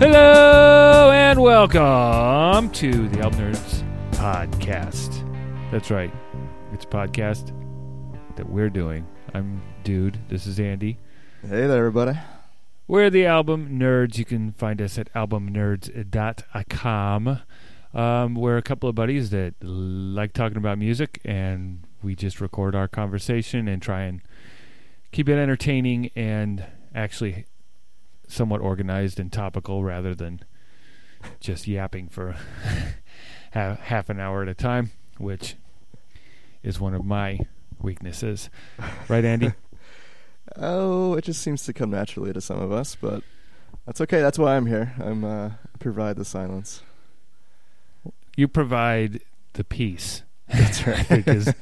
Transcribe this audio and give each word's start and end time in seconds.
Hello 0.00 1.10
and 1.10 1.42
welcome 1.42 2.70
to 2.70 3.06
the 3.10 3.20
Album 3.20 3.52
Nerds 3.52 3.84
podcast. 4.12 5.22
That's 5.70 5.90
right, 5.90 6.10
it's 6.72 6.86
a 6.86 6.88
podcast 6.88 7.54
that 8.36 8.48
we're 8.48 8.70
doing. 8.70 9.06
I'm 9.34 9.60
Dude. 9.84 10.18
This 10.30 10.46
is 10.46 10.58
Andy. 10.58 10.96
Hey 11.42 11.66
there, 11.66 11.76
everybody. 11.76 12.18
We're 12.88 13.10
the 13.10 13.26
Album 13.26 13.78
Nerds. 13.78 14.16
You 14.16 14.24
can 14.24 14.52
find 14.52 14.80
us 14.80 14.96
at 14.96 15.12
albumnerds.com. 15.12 17.40
Um, 17.92 18.34
we're 18.34 18.56
a 18.56 18.62
couple 18.62 18.88
of 18.88 18.94
buddies 18.94 19.28
that 19.28 19.52
like 19.62 20.32
talking 20.32 20.56
about 20.56 20.78
music, 20.78 21.20
and 21.26 21.84
we 22.02 22.14
just 22.14 22.40
record 22.40 22.74
our 22.74 22.88
conversation 22.88 23.68
and 23.68 23.82
try 23.82 24.04
and 24.04 24.22
keep 25.12 25.28
it 25.28 25.36
entertaining 25.36 26.10
and 26.16 26.64
actually 26.94 27.44
somewhat 28.30 28.60
organized 28.60 29.18
and 29.18 29.32
topical 29.32 29.82
rather 29.84 30.14
than 30.14 30.40
just 31.40 31.66
yapping 31.66 32.08
for 32.08 32.36
half, 33.50 34.08
an 34.08 34.20
hour 34.20 34.42
at 34.42 34.48
a 34.48 34.54
time, 34.54 34.90
which 35.18 35.56
is 36.62 36.80
one 36.80 36.94
of 36.94 37.04
my 37.04 37.38
weaknesses. 37.80 38.50
Right, 39.08 39.24
Andy? 39.24 39.52
Oh, 40.56 41.14
it 41.14 41.22
just 41.22 41.42
seems 41.42 41.62
to 41.66 41.72
come 41.72 41.90
naturally 41.90 42.32
to 42.32 42.40
some 42.40 42.60
of 42.60 42.72
us, 42.72 42.96
but 43.00 43.22
that's 43.86 44.00
okay. 44.00 44.20
That's 44.20 44.36
why 44.36 44.56
I'm 44.56 44.66
here. 44.66 44.94
I'm 44.98 45.24
uh, 45.24 45.50
provide 45.78 46.16
the 46.16 46.24
silence. 46.24 46.82
You 48.36 48.48
provide 48.48 49.20
the 49.52 49.62
peace. 49.62 50.24
That's 50.48 50.84
right. 50.86 51.08
Because 51.08 51.54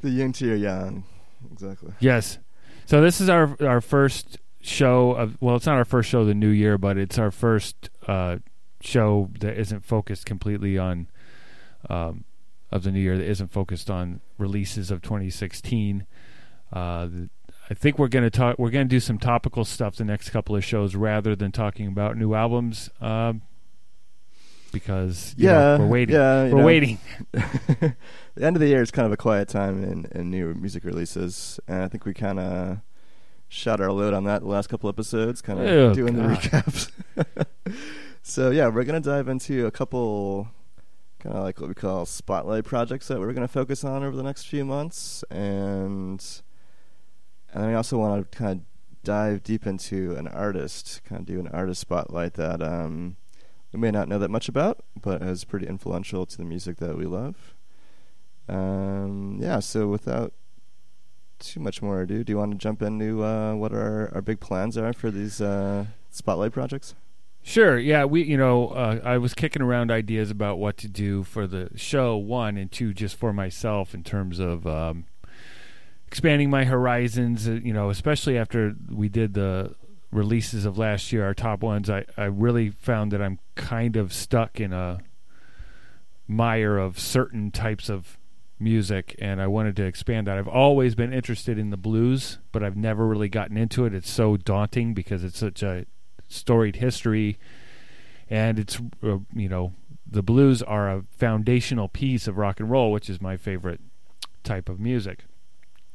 the 0.00 0.10
yin 0.10 0.32
to 0.32 0.46
your 0.46 0.56
yang. 0.56 1.04
Exactly. 1.52 1.92
Yes. 2.00 2.38
So 2.86 3.00
this 3.00 3.20
is 3.20 3.28
our 3.28 3.56
our 3.60 3.80
first 3.80 4.38
show 4.60 5.12
of 5.12 5.36
well, 5.40 5.56
it's 5.56 5.66
not 5.66 5.76
our 5.76 5.84
first 5.84 6.08
show 6.10 6.20
of 6.20 6.26
the 6.26 6.34
new 6.34 6.48
year, 6.48 6.78
but 6.78 6.96
it's 6.98 7.18
our 7.18 7.30
first 7.30 7.90
uh, 8.06 8.38
show 8.80 9.30
that 9.40 9.58
isn't 9.58 9.84
focused 9.84 10.26
completely 10.26 10.78
on 10.78 11.08
um, 11.88 12.24
of 12.70 12.82
the 12.82 12.92
new 12.92 13.00
year 13.00 13.18
that 13.18 13.28
isn't 13.28 13.50
focused 13.50 13.90
on 13.90 14.20
releases 14.38 14.90
of 14.90 15.02
2016. 15.02 16.06
Uh, 16.72 17.06
the, 17.06 17.30
I 17.68 17.74
think 17.74 17.98
we're 17.98 18.08
going 18.08 18.24
to 18.24 18.30
talk. 18.30 18.58
We're 18.58 18.70
going 18.70 18.86
to 18.88 18.94
do 18.94 19.00
some 19.00 19.18
topical 19.18 19.64
stuff 19.64 19.96
the 19.96 20.04
next 20.04 20.30
couple 20.30 20.56
of 20.56 20.64
shows 20.64 20.94
rather 20.96 21.36
than 21.36 21.52
talking 21.52 21.86
about 21.86 22.16
new 22.16 22.34
albums. 22.34 22.90
Um, 23.00 23.42
because 24.72 25.34
you 25.36 25.46
know, 25.46 25.52
Yeah, 25.52 25.78
we're 25.78 25.86
waiting. 25.86 26.14
yeah, 26.14 26.42
we're 26.44 26.58
know. 26.58 26.64
waiting. 26.64 26.98
the 27.32 27.94
end 28.40 28.56
of 28.56 28.60
the 28.60 28.68
year 28.68 28.82
is 28.82 28.90
kind 28.90 29.06
of 29.06 29.12
a 29.12 29.16
quiet 29.16 29.48
time 29.48 29.82
in, 29.82 30.04
in 30.12 30.30
new 30.30 30.54
music 30.54 30.84
releases, 30.84 31.58
and 31.66 31.82
I 31.82 31.88
think 31.88 32.04
we 32.04 32.14
kind 32.14 32.38
of 32.38 32.78
shot 33.52 33.80
our 33.80 33.90
load 33.92 34.14
on 34.14 34.24
that 34.24 34.40
the 34.42 34.48
last 34.48 34.68
couple 34.68 34.88
episodes, 34.88 35.42
kind 35.42 35.58
of 35.58 35.66
Oh, 35.66 35.92
doing 35.92 36.14
the 36.14 36.22
recaps. 36.22 36.90
so 38.22 38.50
yeah, 38.50 38.68
we're 38.68 38.84
gonna 38.84 39.00
dive 39.00 39.28
into 39.28 39.66
a 39.66 39.70
couple 39.70 40.48
kind 41.18 41.36
of 41.36 41.42
like 41.42 41.60
what 41.60 41.68
we 41.68 41.74
call 41.74 42.06
spotlight 42.06 42.64
projects 42.64 43.08
that 43.08 43.18
we're 43.18 43.32
gonna 43.32 43.48
focus 43.48 43.84
on 43.84 44.02
over 44.04 44.16
the 44.16 44.22
next 44.22 44.46
few 44.46 44.64
months, 44.64 45.24
and 45.30 46.24
and 47.52 47.64
I 47.64 47.74
also 47.74 47.98
want 47.98 48.30
to 48.30 48.38
kind 48.38 48.60
of 48.60 48.66
dive 49.02 49.42
deep 49.42 49.66
into 49.66 50.14
an 50.14 50.28
artist, 50.28 51.02
kind 51.04 51.20
of 51.20 51.26
do 51.26 51.40
an 51.40 51.48
artist 51.48 51.80
spotlight 51.80 52.34
that 52.34 52.62
um, 52.62 53.16
we 53.72 53.80
may 53.80 53.90
not 53.90 54.06
know 54.08 54.18
that 54.20 54.30
much 54.30 54.48
about, 54.48 54.84
but 55.00 55.22
is 55.22 55.42
pretty 55.44 55.66
influential 55.66 56.24
to 56.24 56.36
the 56.36 56.44
music 56.44 56.76
that 56.76 56.96
we 56.96 57.06
love. 57.06 57.54
Um, 58.48 59.38
yeah, 59.40 59.58
so 59.60 59.88
without 59.88 60.32
too 61.40 61.60
much 61.60 61.82
more 61.82 62.02
ado, 62.02 62.24
do 62.24 62.32
you 62.32 62.38
want 62.38 62.52
to 62.52 62.58
jump 62.58 62.82
into 62.82 63.24
uh, 63.24 63.54
what 63.54 63.72
our, 63.72 64.10
our 64.14 64.22
big 64.22 64.40
plans 64.40 64.76
are 64.78 64.92
for 64.92 65.10
these 65.10 65.40
uh, 65.40 65.86
spotlight 66.10 66.52
projects? 66.52 66.94
Sure. 67.42 67.78
Yeah, 67.78 68.04
we 68.04 68.22
you 68.22 68.36
know 68.36 68.68
uh, 68.68 69.00
I 69.02 69.18
was 69.18 69.34
kicking 69.34 69.62
around 69.62 69.90
ideas 69.90 70.30
about 70.30 70.58
what 70.58 70.76
to 70.78 70.88
do 70.88 71.24
for 71.24 71.46
the 71.46 71.70
show 71.74 72.16
one 72.16 72.56
and 72.56 72.70
two 72.70 72.92
just 72.92 73.16
for 73.16 73.32
myself 73.32 73.94
in 73.94 74.04
terms 74.04 74.38
of 74.38 74.66
um, 74.66 75.06
expanding 76.06 76.50
my 76.50 76.64
horizons. 76.64 77.48
Uh, 77.48 77.52
you 77.52 77.72
know, 77.72 77.88
especially 77.88 78.36
after 78.36 78.74
we 78.90 79.08
did 79.08 79.34
the 79.34 79.74
releases 80.12 80.66
of 80.66 80.76
last 80.76 81.12
year, 81.12 81.24
our 81.24 81.34
top 81.34 81.62
ones. 81.62 81.88
I 81.88 82.04
I 82.16 82.24
really 82.24 82.70
found 82.70 83.10
that 83.12 83.22
I'm 83.22 83.38
kind 83.54 83.96
of 83.96 84.12
stuck 84.12 84.60
in 84.60 84.72
a 84.72 85.00
mire 86.28 86.78
of 86.78 86.98
certain 86.98 87.50
types 87.50 87.88
of 87.88 88.18
music 88.60 89.16
and 89.18 89.40
I 89.40 89.46
wanted 89.46 89.76
to 89.76 89.84
expand 89.84 90.26
that. 90.26 90.38
I've 90.38 90.48
always 90.48 90.94
been 90.94 91.12
interested 91.12 91.58
in 91.58 91.70
the 91.70 91.76
blues, 91.76 92.38
but 92.52 92.62
I've 92.62 92.76
never 92.76 93.06
really 93.06 93.28
gotten 93.28 93.56
into 93.56 93.84
it. 93.84 93.94
It's 93.94 94.10
so 94.10 94.36
daunting 94.36 94.94
because 94.94 95.24
it's 95.24 95.38
such 95.38 95.62
a 95.62 95.86
storied 96.28 96.76
history 96.76 97.38
and 98.30 98.58
it's 98.58 98.80
uh, 99.02 99.18
you 99.34 99.48
know 99.48 99.72
the 100.08 100.22
blues 100.22 100.62
are 100.62 100.88
a 100.88 101.04
foundational 101.10 101.88
piece 101.88 102.28
of 102.28 102.38
rock 102.38 102.60
and 102.60 102.70
roll 102.70 102.92
which 102.92 103.10
is 103.10 103.20
my 103.20 103.36
favorite 103.36 103.80
type 104.44 104.68
of 104.68 104.78
music 104.78 105.24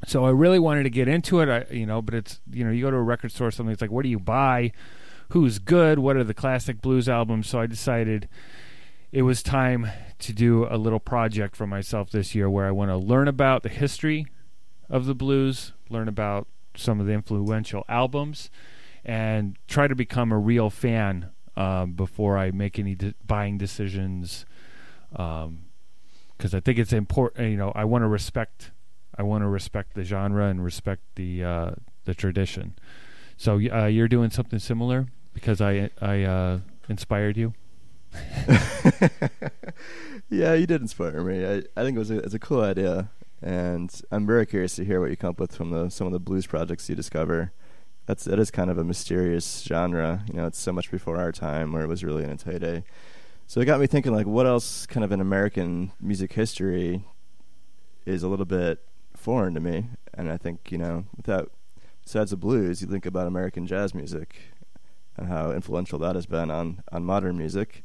so 0.05 0.25
i 0.25 0.29
really 0.29 0.59
wanted 0.59 0.83
to 0.83 0.89
get 0.89 1.07
into 1.07 1.39
it 1.39 1.49
I, 1.49 1.73
you 1.73 1.85
know 1.85 2.01
but 2.01 2.13
it's 2.13 2.41
you 2.51 2.65
know 2.65 2.71
you 2.71 2.83
go 2.83 2.91
to 2.91 2.97
a 2.97 3.01
record 3.01 3.31
store 3.31 3.47
or 3.47 3.51
something 3.51 3.71
it's 3.71 3.81
like 3.81 3.91
what 3.91 4.03
do 4.03 4.09
you 4.09 4.19
buy 4.19 4.73
who's 5.29 5.57
good 5.57 5.99
what 5.99 6.17
are 6.17 6.23
the 6.23 6.33
classic 6.33 6.81
blues 6.81 7.07
albums 7.07 7.47
so 7.47 7.59
i 7.61 7.65
decided 7.65 8.27
it 9.15 9.21
was 9.21 9.41
time 9.41 9.89
to 10.19 10.33
do 10.33 10.67
a 10.69 10.77
little 10.77 10.99
project 10.99 11.55
for 11.55 11.65
myself 11.65 12.09
this 12.11 12.35
year 12.35 12.49
where 12.49 12.65
i 12.65 12.71
want 12.71 12.89
to 12.89 12.97
learn 12.97 13.27
about 13.27 13.63
the 13.63 13.69
history 13.69 14.27
of 14.89 15.05
the 15.05 15.15
blues 15.15 15.73
learn 15.89 16.07
about 16.07 16.47
some 16.75 16.99
of 16.99 17.05
the 17.05 17.13
influential 17.13 17.83
albums 17.87 18.49
and 19.03 19.57
try 19.67 19.87
to 19.87 19.95
become 19.95 20.31
a 20.31 20.37
real 20.37 20.69
fan 20.69 21.29
um, 21.55 21.93
before 21.93 22.37
I 22.37 22.51
make 22.51 22.79
any 22.79 22.95
de- 22.95 23.13
buying 23.25 23.57
decisions. 23.57 24.45
Because 25.11 26.53
I 26.53 26.59
think 26.59 26.79
it's 26.79 26.91
important. 26.91 27.51
You 27.51 27.57
know, 27.57 27.71
I 27.75 27.85
want 27.85 28.01
to 28.01 28.07
respect. 28.07 28.71
I 29.17 29.23
want 29.23 29.43
to 29.43 29.47
respect 29.47 29.93
the 29.93 30.03
genre 30.03 30.47
and 30.47 30.63
respect 30.63 31.03
the 31.15 31.43
uh, 31.43 31.71
the 32.03 32.13
tradition. 32.13 32.75
So 33.37 33.53
uh, 33.71 33.85
you're 33.85 34.07
doing 34.07 34.31
something 34.31 34.59
similar 34.59 35.07
because 35.33 35.61
I 35.61 35.91
I 36.01 36.23
uh, 36.23 36.59
inspired 36.89 37.37
you. 37.37 37.53
yeah, 40.29 40.53
you 40.53 40.65
did 40.65 40.81
inspire 40.81 41.23
me. 41.23 41.45
I, 41.45 41.63
I 41.75 41.83
think 41.83 41.95
it 41.95 41.99
was 41.99 42.11
a, 42.11 42.17
it's 42.19 42.33
a 42.33 42.39
cool 42.39 42.61
idea, 42.61 43.09
and 43.41 43.93
I'm 44.11 44.25
very 44.25 44.45
curious 44.45 44.75
to 44.75 44.85
hear 44.85 45.01
what 45.01 45.09
you 45.09 45.17
come 45.17 45.31
up 45.31 45.39
with 45.39 45.55
from 45.55 45.71
the 45.71 45.89
some 45.89 46.07
of 46.07 46.13
the 46.13 46.19
blues 46.19 46.45
projects 46.45 46.89
you 46.89 46.95
discover. 46.95 47.51
That's 48.05 48.25
that 48.25 48.39
is 48.39 48.51
kind 48.51 48.69
of 48.69 48.77
a 48.77 48.83
mysterious 48.83 49.63
genre. 49.63 50.23
You 50.27 50.35
know, 50.35 50.47
it's 50.47 50.59
so 50.59 50.71
much 50.71 50.91
before 50.91 51.17
our 51.17 51.31
time 51.31 51.71
where 51.71 51.83
it 51.83 51.87
was 51.87 52.03
really 52.03 52.23
in 52.23 52.29
its 52.29 52.43
heyday. 52.43 52.83
So 53.47 53.61
it 53.61 53.65
got 53.65 53.79
me 53.79 53.87
thinking, 53.87 54.13
like, 54.13 54.25
what 54.25 54.47
else 54.47 54.85
kind 54.85 55.03
of 55.03 55.11
in 55.11 55.21
American 55.21 55.91
music 56.01 56.33
history 56.33 57.03
is 58.05 58.23
a 58.23 58.27
little 58.27 58.45
bit 58.45 58.83
foreign 59.15 59.53
to 59.53 59.59
me? 59.59 59.89
And 60.13 60.31
I 60.31 60.37
think 60.37 60.71
you 60.71 60.77
know, 60.77 61.05
without 61.15 61.51
besides 62.03 62.31
the 62.31 62.37
blues, 62.37 62.81
you 62.81 62.87
think 62.87 63.05
about 63.05 63.27
American 63.27 63.67
jazz 63.67 63.93
music 63.93 64.35
and 65.17 65.27
how 65.27 65.51
influential 65.51 65.99
that 65.99 66.15
has 66.15 66.25
been 66.25 66.51
on 66.51 66.83
on 66.91 67.03
modern 67.03 67.37
music. 67.37 67.83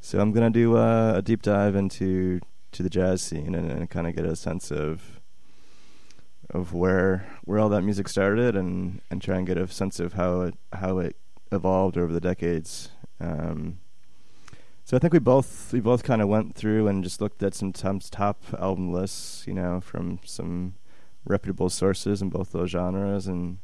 So 0.00 0.18
I'm 0.20 0.32
gonna 0.32 0.50
do 0.50 0.76
uh, 0.76 1.14
a 1.16 1.22
deep 1.22 1.42
dive 1.42 1.76
into 1.76 2.40
to 2.72 2.82
the 2.82 2.90
jazz 2.90 3.22
scene 3.22 3.54
and, 3.54 3.70
and 3.70 3.90
kind 3.90 4.06
of 4.06 4.14
get 4.14 4.24
a 4.24 4.36
sense 4.36 4.70
of 4.70 5.20
of 6.48 6.72
where 6.72 7.26
where 7.44 7.58
all 7.58 7.68
that 7.68 7.82
music 7.82 8.08
started 8.08 8.56
and, 8.56 9.00
and 9.10 9.22
try 9.22 9.36
and 9.36 9.46
get 9.46 9.56
a 9.58 9.68
sense 9.68 10.00
of 10.00 10.14
how 10.14 10.40
it 10.42 10.54
how 10.72 10.98
it 10.98 11.16
evolved 11.52 11.96
over 11.96 12.12
the 12.12 12.20
decades. 12.20 12.90
Um, 13.20 13.78
so 14.84 14.96
I 14.96 15.00
think 15.00 15.12
we 15.12 15.18
both 15.20 15.72
we 15.72 15.80
both 15.80 16.02
kind 16.02 16.22
of 16.22 16.28
went 16.28 16.54
through 16.54 16.88
and 16.88 17.04
just 17.04 17.20
looked 17.20 17.42
at 17.42 17.54
some 17.54 17.72
top 17.72 18.42
album 18.58 18.92
lists, 18.92 19.46
you 19.46 19.54
know, 19.54 19.80
from 19.80 20.18
some 20.24 20.74
reputable 21.24 21.68
sources 21.68 22.22
in 22.22 22.28
both 22.28 22.52
those 22.52 22.70
genres 22.70 23.26
and 23.26 23.58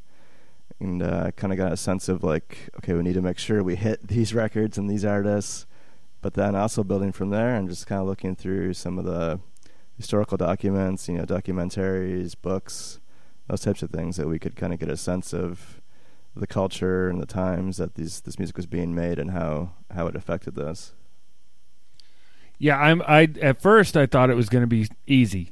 and 0.79 1.01
uh, 1.01 1.31
kind 1.31 1.51
of 1.51 1.57
got 1.57 1.71
a 1.71 1.77
sense 1.77 2.07
of 2.07 2.23
like, 2.23 2.69
okay, 2.77 2.93
we 2.93 3.01
need 3.01 3.15
to 3.15 3.21
make 3.21 3.39
sure 3.39 3.63
we 3.63 3.75
hit 3.75 4.07
these 4.07 4.33
records 4.33 4.77
and 4.77 4.89
these 4.89 5.03
artists, 5.03 5.65
but 6.21 6.33
then 6.33 6.55
also 6.55 6.83
building 6.83 7.11
from 7.11 7.29
there 7.29 7.55
and 7.55 7.69
just 7.69 7.87
kind 7.87 8.01
of 8.01 8.07
looking 8.07 8.35
through 8.35 8.73
some 8.73 8.97
of 8.97 9.05
the 9.05 9.39
historical 9.97 10.37
documents, 10.37 11.07
you 11.07 11.15
know, 11.15 11.25
documentaries, 11.25 12.35
books, 12.39 12.99
those 13.47 13.61
types 13.61 13.81
of 13.81 13.89
things 13.89 14.17
that 14.17 14.27
we 14.27 14.39
could 14.39 14.55
kind 14.55 14.73
of 14.73 14.79
get 14.79 14.89
a 14.89 14.97
sense 14.97 15.33
of 15.33 15.81
the 16.35 16.47
culture 16.47 17.09
and 17.09 17.19
the 17.19 17.25
times 17.25 17.77
that 17.77 17.95
these 17.95 18.21
this 18.21 18.37
music 18.37 18.55
was 18.57 18.65
being 18.65 18.93
made 18.93 19.19
and 19.19 19.31
how 19.31 19.71
how 19.93 20.07
it 20.07 20.15
affected 20.15 20.55
this. 20.55 20.93
Yeah, 22.59 22.77
I'm. 22.77 23.01
I 23.03 23.29
at 23.41 23.61
first 23.61 23.95
I 23.95 24.05
thought 24.05 24.29
it 24.29 24.35
was 24.35 24.49
going 24.49 24.63
to 24.63 24.67
be 24.67 24.87
easy. 25.05 25.51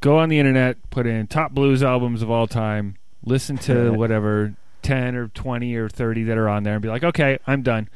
Go 0.00 0.18
on 0.18 0.28
the 0.28 0.38
internet, 0.38 0.90
put 0.90 1.06
in 1.06 1.26
top 1.26 1.52
blues 1.52 1.82
albums 1.82 2.22
of 2.22 2.30
all 2.30 2.46
time, 2.46 2.96
listen 3.22 3.58
to 3.58 3.90
whatever 3.94 4.54
ten 4.82 5.14
or 5.14 5.28
twenty 5.28 5.74
or 5.74 5.88
thirty 5.88 6.24
that 6.24 6.38
are 6.38 6.48
on 6.48 6.62
there, 6.62 6.74
and 6.74 6.82
be 6.82 6.88
like, 6.88 7.04
okay, 7.04 7.38
I'm 7.46 7.62
done. 7.62 7.88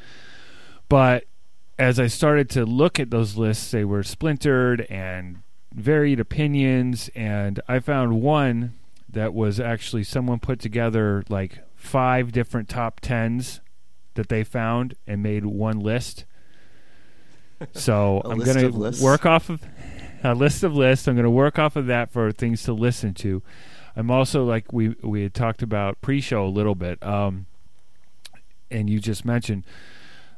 But 0.89 1.25
as 1.81 1.99
I 1.99 2.09
started 2.09 2.51
to 2.51 2.67
look 2.67 3.01
at 3.01 3.09
those 3.09 3.39
lists, 3.39 3.71
they 3.71 3.87
were 3.87 4.03
splintered 4.03 4.83
and 4.91 5.39
varied 5.73 6.21
opinions, 6.21 7.09
and 7.15 7.59
I 7.67 7.79
found 7.79 8.21
one 8.21 8.75
that 9.09 9.33
was 9.33 9.59
actually 9.59 10.05
someone 10.05 10.41
put 10.41 10.61
together 10.61 11.25
like 11.31 11.61
five 11.75 12.33
different 12.33 12.69
top 12.69 13.01
tens 13.01 13.63
that 14.13 14.29
they 14.29 14.45
found 14.45 14.95
and 15.07 15.23
made 15.23 15.47
one 15.47 15.81
list. 15.81 16.27
So 17.75 18.23
I'm 18.25 18.39
list 18.39 18.55
going 18.55 18.73
to 18.73 19.05
work 19.05 19.27
off 19.27 19.51
of 19.51 19.63
a 20.25 20.35
list 20.35 20.63
of 20.63 20.75
lists. 20.75 21.07
I'm 21.07 21.15
going 21.15 21.25
to 21.25 21.31
work 21.31 21.59
off 21.59 21.77
of 21.77 21.89
that 21.89 22.11
for 22.11 22.33
things 22.33 22.63
to 22.63 22.73
listen 22.73 23.13
to. 23.17 23.43
I'm 23.95 24.11
also 24.11 24.47
like 24.47 24.73
we 24.73 24.97
we 25.03 25.25
had 25.25 25.35
talked 25.35 25.61
about 25.61 26.01
pre-show 26.01 26.47
a 26.47 26.49
little 26.49 26.75
bit, 26.75 27.03
um, 27.03 27.45
and 28.71 28.89
you 28.89 28.99
just 28.99 29.27
mentioned 29.27 29.65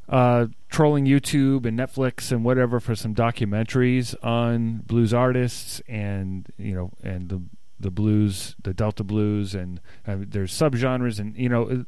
uh, 0.08 0.46
trolling 0.72 1.04
YouTube 1.04 1.66
and 1.66 1.78
Netflix 1.78 2.32
and 2.32 2.44
whatever 2.44 2.80
for 2.80 2.94
some 2.94 3.14
documentaries 3.14 4.14
on 4.24 4.78
blues 4.78 5.12
artists 5.12 5.82
and 5.86 6.48
you 6.56 6.74
know 6.74 6.90
and 7.02 7.28
the 7.28 7.42
the 7.78 7.90
blues, 7.90 8.54
the 8.62 8.72
Delta 8.72 9.04
blues, 9.04 9.54
and 9.54 9.80
uh, 10.06 10.16
there's 10.19 10.52
subgenres 10.52 11.19
and 11.19 11.36
you 11.36 11.48
know 11.48 11.84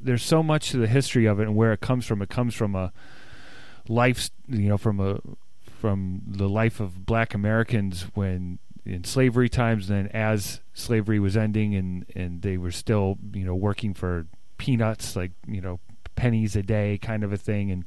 there's 0.00 0.22
so 0.22 0.42
much 0.42 0.70
to 0.70 0.76
the 0.76 0.86
history 0.86 1.26
of 1.26 1.40
it 1.40 1.44
and 1.44 1.56
where 1.56 1.72
it 1.72 1.80
comes 1.80 2.06
from. 2.06 2.22
It 2.22 2.28
comes 2.28 2.54
from 2.54 2.74
a 2.74 2.92
life, 3.88 4.30
you 4.46 4.68
know, 4.68 4.78
from 4.78 5.00
a 5.00 5.20
from 5.80 6.22
the 6.26 6.48
life 6.48 6.78
of 6.78 7.04
Black 7.04 7.34
Americans 7.34 8.02
when 8.14 8.58
in 8.84 9.04
slavery 9.04 9.48
times, 9.48 9.90
and 9.90 10.06
then 10.06 10.06
as 10.14 10.60
slavery 10.74 11.18
was 11.18 11.36
ending 11.36 11.74
and 11.74 12.06
and 12.14 12.42
they 12.42 12.56
were 12.56 12.70
still 12.70 13.18
you 13.32 13.44
know 13.44 13.54
working 13.54 13.94
for 13.94 14.26
peanuts, 14.58 15.16
like 15.16 15.32
you 15.48 15.60
know 15.60 15.80
pennies 16.14 16.54
a 16.54 16.62
day 16.62 16.98
kind 16.98 17.24
of 17.24 17.32
a 17.32 17.38
thing, 17.38 17.70
and 17.70 17.84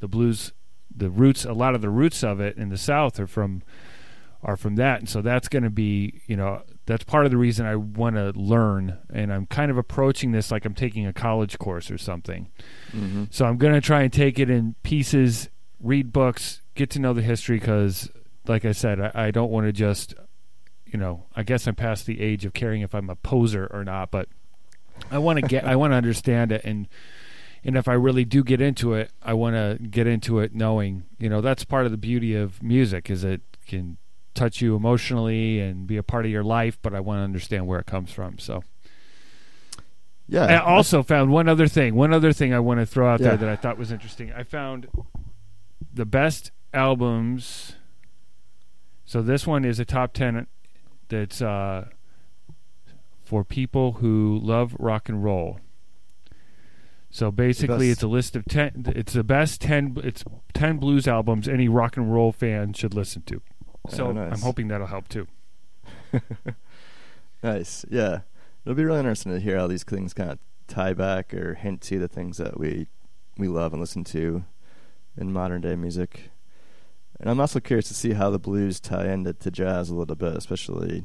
the 0.00 0.08
blues, 0.08 0.52
the 0.94 1.10
roots, 1.10 1.44
a 1.44 1.52
lot 1.52 1.74
of 1.74 1.82
the 1.82 1.90
roots 1.90 2.22
of 2.22 2.40
it 2.40 2.56
in 2.56 2.68
the 2.68 2.78
South 2.78 3.18
are 3.20 3.26
from 3.26 3.62
are 4.42 4.56
from 4.56 4.76
that, 4.76 5.00
and 5.00 5.08
so 5.08 5.22
that's 5.22 5.48
going 5.48 5.62
to 5.62 5.70
be 5.70 6.20
you 6.26 6.36
know 6.36 6.62
that's 6.86 7.04
part 7.04 7.24
of 7.24 7.32
the 7.32 7.36
reason 7.36 7.66
I 7.66 7.76
want 7.76 8.16
to 8.16 8.32
learn, 8.38 8.98
and 9.12 9.32
I'm 9.32 9.46
kind 9.46 9.70
of 9.70 9.76
approaching 9.76 10.30
this 10.30 10.50
like 10.50 10.64
I'm 10.64 10.74
taking 10.74 11.06
a 11.06 11.12
college 11.12 11.58
course 11.58 11.90
or 11.90 11.98
something. 11.98 12.48
Mm-hmm. 12.92 13.24
So 13.30 13.44
I'm 13.44 13.58
going 13.58 13.74
to 13.74 13.80
try 13.80 14.02
and 14.02 14.12
take 14.12 14.38
it 14.38 14.48
in 14.48 14.76
pieces, 14.84 15.48
read 15.80 16.12
books, 16.12 16.62
get 16.76 16.90
to 16.90 17.00
know 17.00 17.12
the 17.12 17.22
history 17.22 17.58
because, 17.58 18.08
like 18.46 18.64
I 18.64 18.72
said, 18.72 19.00
I, 19.00 19.10
I 19.14 19.30
don't 19.32 19.50
want 19.50 19.66
to 19.66 19.72
just, 19.72 20.14
you 20.86 20.98
know, 20.98 21.24
I 21.34 21.42
guess 21.42 21.66
I'm 21.66 21.74
past 21.74 22.06
the 22.06 22.20
age 22.20 22.44
of 22.44 22.52
caring 22.52 22.82
if 22.82 22.94
I'm 22.94 23.10
a 23.10 23.16
poser 23.16 23.68
or 23.72 23.84
not, 23.84 24.12
but 24.12 24.28
I 25.10 25.18
want 25.18 25.40
to 25.40 25.42
get, 25.42 25.64
I 25.64 25.74
want 25.74 25.92
to 25.92 25.96
understand 25.96 26.52
it, 26.52 26.62
and 26.64 26.86
and 27.66 27.76
if 27.76 27.88
I 27.88 27.92
really 27.94 28.24
do 28.24 28.42
get 28.44 28.60
into 28.60 28.94
it, 28.94 29.10
I 29.22 29.34
want 29.34 29.56
to 29.56 29.78
get 29.88 30.06
into 30.06 30.38
it 30.38 30.54
knowing, 30.54 31.04
you 31.18 31.28
know, 31.28 31.40
that's 31.40 31.64
part 31.64 31.84
of 31.84 31.90
the 31.92 31.98
beauty 31.98 32.34
of 32.34 32.62
music 32.62 33.10
is 33.10 33.24
it 33.24 33.42
can 33.66 33.96
touch 34.34 34.60
you 34.60 34.76
emotionally 34.76 35.58
and 35.60 35.86
be 35.86 35.96
a 35.96 36.02
part 36.02 36.24
of 36.24 36.30
your 36.30 36.44
life, 36.44 36.78
but 36.82 36.94
I 36.94 37.00
want 37.00 37.18
to 37.18 37.22
understand 37.24 37.66
where 37.66 37.80
it 37.80 37.86
comes 37.86 38.12
from. 38.12 38.38
So. 38.38 38.62
Yeah. 40.28 40.44
I 40.46 40.60
also 40.60 41.02
found 41.02 41.30
one 41.30 41.48
other 41.48 41.68
thing. 41.68 41.94
One 41.94 42.12
other 42.12 42.32
thing 42.32 42.52
I 42.52 42.58
want 42.60 42.80
to 42.80 42.86
throw 42.86 43.08
out 43.08 43.20
Yeah. 43.20 43.28
there 43.28 43.36
that 43.38 43.48
I 43.48 43.56
thought 43.56 43.78
was 43.78 43.92
interesting. 43.92 44.32
I 44.32 44.42
found 44.42 44.88
the 45.92 46.04
best 46.04 46.50
albums. 46.74 47.76
So 49.04 49.22
this 49.22 49.46
one 49.46 49.64
is 49.64 49.78
a 49.78 49.84
top 49.84 50.12
ten 50.12 50.46
that's 51.08 51.40
uh, 51.40 51.86
for 53.24 53.44
people 53.44 53.92
who 53.92 54.40
love 54.42 54.74
rock 54.78 55.08
and 55.08 55.22
roll. 55.22 55.60
So 57.16 57.30
basically, 57.30 57.88
it's 57.88 58.02
a 58.02 58.08
list 58.08 58.36
of 58.36 58.44
ten. 58.44 58.92
It's 58.94 59.14
the 59.14 59.24
best 59.24 59.62
ten. 59.62 59.96
It's 60.04 60.22
ten 60.52 60.76
blues 60.76 61.08
albums 61.08 61.48
any 61.48 61.66
rock 61.66 61.96
and 61.96 62.12
roll 62.12 62.30
fan 62.30 62.74
should 62.74 62.92
listen 62.92 63.22
to. 63.22 63.40
So 63.88 64.08
Oh, 64.08 64.12
nice. 64.12 64.34
I'm 64.34 64.40
hoping 64.40 64.68
that'll 64.68 64.86
help 64.86 65.08
too. 65.08 65.26
Nice. 67.42 67.84
Yeah. 67.90 68.20
It'll 68.64 68.74
be 68.74 68.84
really 68.84 68.98
interesting 68.98 69.32
to 69.32 69.40
hear 69.40 69.56
how 69.58 69.66
these 69.66 69.84
things 69.84 70.12
kind 70.12 70.30
of 70.30 70.38
tie 70.66 70.92
back 70.92 71.32
or 71.32 71.54
hint 71.54 71.80
to 71.82 71.98
the 71.98 72.08
things 72.08 72.38
that 72.38 72.58
we 72.58 72.88
we 73.38 73.48
love 73.48 73.72
and 73.72 73.80
listen 73.80 74.02
to 74.04 74.44
in 75.16 75.32
modern 75.32 75.60
day 75.60 75.76
music. 75.76 76.30
And 77.20 77.30
I'm 77.30 77.40
also 77.40 77.60
curious 77.60 77.88
to 77.88 77.94
see 77.94 78.12
how 78.12 78.30
the 78.30 78.38
blues 78.38 78.80
tie 78.80 79.06
into 79.12 79.32
to 79.32 79.50
jazz 79.50 79.88
a 79.88 79.94
little 79.94 80.16
bit, 80.16 80.36
especially 80.36 81.04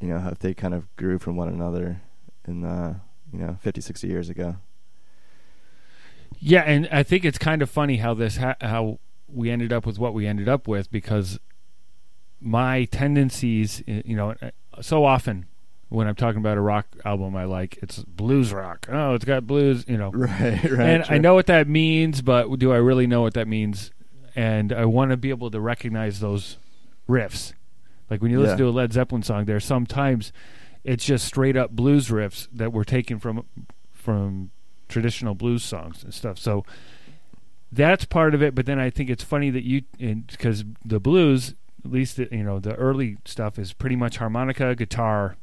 you 0.00 0.08
know, 0.08 0.18
how 0.18 0.30
if 0.30 0.38
they 0.40 0.54
kind 0.54 0.74
of 0.74 0.94
grew 0.96 1.18
from 1.18 1.36
one 1.36 1.48
another 1.48 2.02
in 2.46 2.64
uh, 2.64 2.98
you 3.32 3.38
know, 3.38 3.56
50, 3.60 3.80
60 3.80 4.06
years 4.06 4.28
ago. 4.28 4.56
Yeah, 6.40 6.62
and 6.62 6.88
I 6.92 7.02
think 7.02 7.24
it's 7.24 7.38
kind 7.38 7.62
of 7.62 7.70
funny 7.70 7.96
how 7.98 8.14
this 8.14 8.36
ha- 8.36 8.56
how 8.60 8.98
we 9.28 9.50
ended 9.50 9.72
up 9.72 9.86
with 9.86 9.98
what 9.98 10.14
we 10.14 10.26
ended 10.26 10.48
up 10.48 10.68
with 10.68 10.90
because 10.90 11.38
my 12.40 12.84
tendencies, 12.86 13.82
you 13.86 14.14
know, 14.16 14.34
uh, 14.42 14.50
so 14.80 15.04
often 15.04 15.46
when 15.88 16.06
I'm 16.06 16.14
talking 16.14 16.38
about 16.38 16.56
a 16.56 16.60
rock 16.60 16.86
album 17.04 17.36
I 17.36 17.44
like, 17.44 17.78
it's 17.82 17.98
blues 18.04 18.52
rock. 18.52 18.86
Oh, 18.90 19.14
it's 19.14 19.24
got 19.24 19.46
blues, 19.46 19.84
you 19.88 19.96
know. 19.96 20.10
Right, 20.14 20.62
right. 20.70 20.80
and 20.80 21.04
I 21.08 21.18
know 21.18 21.34
what 21.34 21.46
that 21.46 21.68
means, 21.68 22.20
but 22.22 22.58
do 22.58 22.72
I 22.72 22.76
really 22.76 23.06
know 23.06 23.22
what 23.22 23.34
that 23.34 23.48
means? 23.48 23.90
And 24.36 24.72
I 24.72 24.84
want 24.84 25.10
to 25.12 25.16
be 25.16 25.30
able 25.30 25.50
to 25.52 25.60
recognize 25.60 26.20
those 26.20 26.58
riffs. 27.08 27.52
Like 28.10 28.20
when 28.20 28.30
you 28.30 28.40
listen 28.40 28.58
Yeah. 28.58 28.64
to 28.64 28.70
a 28.70 28.70
Led 28.70 28.92
Zeppelin 28.92 29.22
song, 29.22 29.44
there 29.44 29.56
are 29.56 29.60
sometimes 29.60 30.32
it's 30.82 31.04
just 31.04 31.24
straight 31.24 31.56
up 31.56 31.70
blues 31.70 32.08
riffs 32.08 32.48
that 32.52 32.72
were 32.72 32.84
taken 32.84 33.18
from 33.18 33.46
from 33.92 34.50
traditional 34.94 35.34
blues 35.34 35.64
songs 35.64 36.04
and 36.04 36.14
stuff. 36.14 36.38
So 36.38 36.64
that's 37.72 38.04
part 38.04 38.34
of 38.34 38.42
it. 38.42 38.54
But 38.54 38.64
then 38.66 38.78
I 38.78 38.88
think 38.90 39.10
it's 39.10 39.24
funny 39.24 39.50
that 39.50 39.64
you 39.64 39.82
because 39.98 40.64
the 40.84 41.00
blues, 41.00 41.54
at 41.84 41.90
least 41.90 42.16
the, 42.16 42.28
you 42.30 42.44
know 42.44 42.60
the 42.60 42.74
early 42.76 43.16
stuff 43.24 43.58
is 43.58 43.72
pretty 43.72 43.96
much 43.96 44.18
harmonica, 44.18 44.74
guitar, 44.76 45.36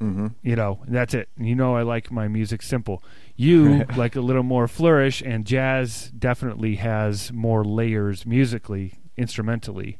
Mhm. 0.00 0.34
you 0.42 0.56
know, 0.56 0.80
and 0.86 0.94
that's 0.94 1.14
it. 1.14 1.28
You 1.38 1.54
know, 1.54 1.76
I 1.76 1.82
like 1.82 2.10
my 2.10 2.26
music 2.28 2.62
simple. 2.62 3.02
You 3.36 3.84
like 3.96 4.16
a 4.16 4.20
little 4.22 4.42
more 4.42 4.66
flourish, 4.66 5.22
and 5.22 5.44
jazz 5.46 6.10
definitely 6.18 6.76
has 6.76 7.32
more 7.32 7.62
layers 7.64 8.24
musically, 8.26 8.94
instrumentally. 9.16 9.98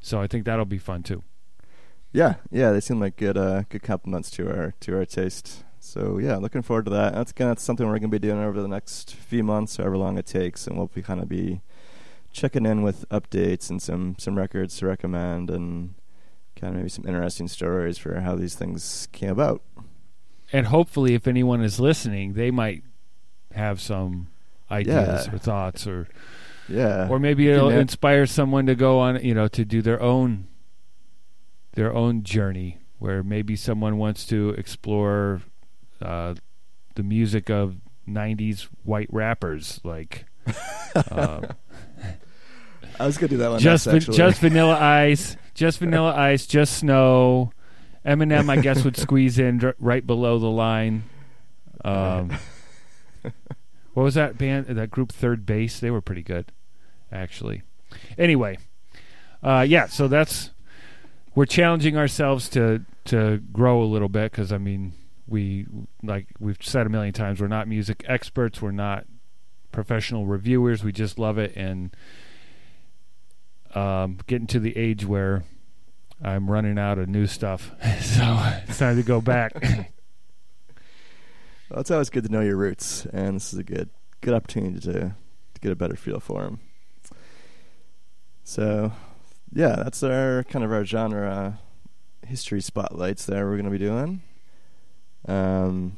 So 0.00 0.20
I 0.20 0.26
think 0.28 0.44
that'll 0.44 0.64
be 0.64 0.78
fun 0.78 1.02
too. 1.02 1.24
Yeah, 2.12 2.36
yeah, 2.52 2.70
they 2.70 2.80
seem 2.80 3.00
like 3.00 3.16
good 3.16 3.36
uh 3.36 3.64
good 3.68 3.82
compliments 3.82 4.30
to 4.32 4.48
our 4.48 4.72
to 4.80 4.96
our 4.96 5.04
taste. 5.04 5.64
So 5.84 6.18
yeah, 6.18 6.36
looking 6.36 6.62
forward 6.62 6.86
to 6.86 6.90
that. 6.92 7.12
That's 7.14 7.32
gonna 7.32 7.50
that's 7.50 7.62
something 7.62 7.86
we're 7.86 7.98
gonna 7.98 8.08
be 8.08 8.18
doing 8.18 8.38
over 8.42 8.60
the 8.62 8.68
next 8.68 9.14
few 9.14 9.44
months, 9.44 9.76
however 9.76 9.96
long 9.98 10.16
it 10.18 10.26
takes, 10.26 10.66
and 10.66 10.76
we'll 10.76 10.86
be 10.86 11.02
kind 11.02 11.20
of 11.20 11.28
be 11.28 11.60
checking 12.32 12.64
in 12.66 12.82
with 12.82 13.08
updates 13.10 13.68
and 13.70 13.80
some 13.82 14.16
some 14.18 14.36
records 14.36 14.78
to 14.78 14.86
recommend 14.86 15.50
and 15.50 15.94
kind 16.56 16.72
of 16.72 16.78
maybe 16.78 16.88
some 16.88 17.06
interesting 17.06 17.48
stories 17.48 17.98
for 17.98 18.18
how 18.20 18.34
these 18.34 18.54
things 18.54 19.08
came 19.12 19.28
about. 19.30 19.62
And 20.52 20.66
hopefully, 20.68 21.14
if 21.14 21.26
anyone 21.26 21.60
is 21.62 21.78
listening, 21.78 22.32
they 22.32 22.50
might 22.50 22.82
have 23.52 23.80
some 23.80 24.28
ideas 24.70 25.26
Yeah. 25.26 25.34
or 25.34 25.38
thoughts, 25.38 25.86
or 25.86 26.08
Yeah, 26.66 27.08
or 27.10 27.18
maybe 27.18 27.48
it'll 27.50 27.70
Yeah. 27.70 27.80
inspire 27.80 28.24
someone 28.26 28.64
to 28.66 28.74
go 28.74 28.98
on, 29.00 29.22
you 29.22 29.34
know, 29.34 29.48
to 29.48 29.64
do 29.66 29.82
their 29.82 30.00
own 30.00 30.48
their 31.74 31.92
own 31.94 32.22
journey, 32.22 32.78
where 32.98 33.22
maybe 33.22 33.54
someone 33.54 33.98
wants 33.98 34.24
to 34.26 34.50
explore 34.50 35.42
uh, 36.04 36.34
the 36.94 37.02
music 37.02 37.50
of 37.50 37.76
'90s 38.08 38.68
white 38.84 39.08
rappers, 39.10 39.80
like 39.84 40.26
uh, 40.94 41.40
I 43.00 43.06
was 43.06 43.18
gonna 43.18 43.28
do 43.28 43.36
that 43.38 43.50
one. 43.50 43.60
just 43.60 43.86
next, 43.86 44.12
just 44.12 44.40
Vanilla 44.40 44.78
Ice, 44.80 45.36
just 45.54 45.78
Vanilla 45.78 46.14
Ice, 46.14 46.46
just 46.46 46.78
Snow. 46.78 47.52
Eminem, 48.04 48.50
I 48.50 48.60
guess, 48.60 48.84
would 48.84 48.98
squeeze 48.98 49.38
in 49.38 49.56
dr- 49.56 49.76
right 49.78 50.06
below 50.06 50.38
the 50.38 50.50
line. 50.50 51.04
Um, 51.86 52.30
what 53.94 54.02
was 54.02 54.14
that 54.14 54.36
band? 54.36 54.66
That 54.66 54.90
group, 54.90 55.10
Third 55.10 55.46
Bass. 55.46 55.80
They 55.80 55.90
were 55.90 56.02
pretty 56.02 56.22
good, 56.22 56.52
actually. 57.10 57.62
Anyway, 58.18 58.58
uh, 59.42 59.64
yeah. 59.66 59.86
So 59.86 60.06
that's 60.06 60.50
we're 61.34 61.46
challenging 61.46 61.96
ourselves 61.96 62.48
to 62.50 62.84
to 63.06 63.38
grow 63.52 63.82
a 63.82 63.86
little 63.86 64.10
bit 64.10 64.32
because 64.32 64.52
I 64.52 64.58
mean 64.58 64.92
we 65.26 65.66
like 66.02 66.28
we've 66.38 66.58
said 66.60 66.86
a 66.86 66.90
million 66.90 67.12
times 67.12 67.40
we're 67.40 67.48
not 67.48 67.68
music 67.68 68.04
experts. 68.06 68.60
We're 68.60 68.72
not 68.72 69.06
professional 69.72 70.26
reviewers. 70.26 70.84
We 70.84 70.92
just 70.92 71.18
love 71.18 71.38
it 71.38 71.56
and 71.56 71.94
um, 73.74 74.18
getting 74.26 74.46
to 74.48 74.60
the 74.60 74.76
age 74.76 75.04
where 75.04 75.44
I'm 76.22 76.50
running 76.50 76.78
out 76.78 76.98
of 76.98 77.08
new 77.08 77.26
stuff, 77.26 77.72
so 78.00 78.40
it's 78.68 78.78
time 78.78 78.96
to 78.96 79.02
go 79.02 79.20
back. 79.20 79.52
Well, 81.70 81.80
it's 81.80 81.90
always 81.90 82.10
good 82.10 82.24
to 82.24 82.30
know 82.30 82.42
your 82.42 82.56
roots, 82.56 83.06
and 83.06 83.36
this 83.36 83.52
is 83.52 83.58
a 83.58 83.64
good 83.64 83.88
good 84.20 84.34
opportunity 84.34 84.78
to 84.80 84.92
to 85.54 85.60
get 85.60 85.72
a 85.72 85.74
better 85.74 85.96
feel 85.96 86.20
for 86.20 86.42
them. 86.42 86.60
So, 88.44 88.92
yeah, 89.50 89.76
that's 89.76 90.02
our 90.02 90.44
kind 90.44 90.64
of 90.64 90.70
our 90.70 90.84
genre 90.84 91.58
history 92.26 92.60
spotlights 92.60 93.24
there 93.24 93.46
we're 93.46 93.56
going 93.56 93.64
to 93.64 93.70
be 93.70 93.78
doing. 93.78 94.20
Um, 95.26 95.96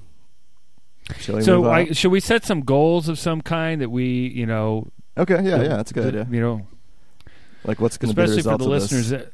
shall 1.18 1.40
so. 1.42 1.70
I, 1.70 1.92
should 1.92 2.10
we 2.10 2.20
set 2.20 2.44
some 2.44 2.60
goals 2.60 3.08
of 3.08 3.18
some 3.18 3.40
kind 3.40 3.80
that 3.80 3.90
we, 3.90 4.28
you 4.28 4.46
know, 4.46 4.88
okay, 5.16 5.36
yeah, 5.42 5.62
yeah, 5.62 5.76
that's 5.76 5.90
a 5.90 5.94
good 5.94 6.06
idea. 6.06 6.26
You 6.30 6.40
know, 6.40 6.66
Like, 7.64 7.80
what's 7.80 7.96
going 7.96 8.10
to 8.10 8.16
be 8.16 8.22
the 8.22 8.24
especially 8.24 8.42
for 8.50 8.58
the 8.58 8.64
of 8.64 8.70
listeners 8.70 9.08
this? 9.10 9.26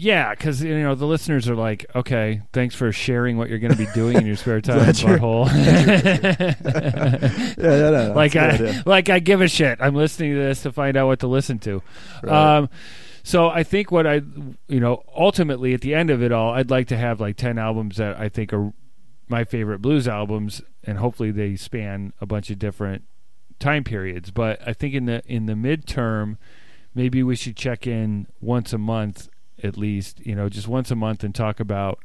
Yeah, 0.00 0.30
because 0.30 0.62
you 0.62 0.78
know 0.80 0.94
the 0.94 1.06
listeners 1.06 1.48
are 1.48 1.56
like, 1.56 1.84
okay, 1.94 2.42
thanks 2.52 2.74
for 2.76 2.92
sharing 2.92 3.36
what 3.36 3.48
you're 3.48 3.58
going 3.58 3.72
to 3.72 3.78
be 3.78 3.88
doing 3.94 4.16
in 4.16 4.26
your 4.26 4.36
spare 4.36 4.60
time, 4.60 4.78
butthole. 4.80 5.48
yeah, 7.58 7.58
yeah, 7.58 7.90
no, 7.90 8.12
like 8.14 8.36
I 8.36 8.50
idea. 8.50 8.82
like 8.86 9.08
I 9.08 9.18
give 9.18 9.40
a 9.40 9.48
shit. 9.48 9.78
I'm 9.80 9.96
listening 9.96 10.34
to 10.34 10.38
this 10.38 10.62
to 10.62 10.72
find 10.72 10.96
out 10.96 11.08
what 11.08 11.18
to 11.20 11.26
listen 11.26 11.58
to. 11.60 11.82
Right. 12.22 12.56
Um, 12.58 12.70
so 13.28 13.50
I 13.50 13.62
think 13.62 13.92
what 13.92 14.06
I, 14.06 14.22
you 14.68 14.80
know, 14.80 15.02
ultimately 15.14 15.74
at 15.74 15.82
the 15.82 15.94
end 15.94 16.08
of 16.08 16.22
it 16.22 16.32
all, 16.32 16.54
I'd 16.54 16.70
like 16.70 16.88
to 16.88 16.96
have 16.96 17.20
like 17.20 17.36
ten 17.36 17.58
albums 17.58 17.98
that 17.98 18.18
I 18.18 18.30
think 18.30 18.54
are 18.54 18.72
my 19.28 19.44
favorite 19.44 19.82
blues 19.82 20.08
albums, 20.08 20.62
and 20.82 20.96
hopefully 20.96 21.30
they 21.30 21.54
span 21.54 22.14
a 22.22 22.26
bunch 22.26 22.48
of 22.48 22.58
different 22.58 23.04
time 23.58 23.84
periods. 23.84 24.30
But 24.30 24.66
I 24.66 24.72
think 24.72 24.94
in 24.94 25.04
the 25.04 25.22
in 25.26 25.44
the 25.44 25.52
midterm, 25.52 26.38
maybe 26.94 27.22
we 27.22 27.36
should 27.36 27.54
check 27.54 27.86
in 27.86 28.28
once 28.40 28.72
a 28.72 28.78
month 28.78 29.28
at 29.62 29.76
least. 29.76 30.24
You 30.24 30.34
know, 30.34 30.48
just 30.48 30.66
once 30.66 30.90
a 30.90 30.96
month 30.96 31.22
and 31.22 31.34
talk 31.34 31.60
about 31.60 31.98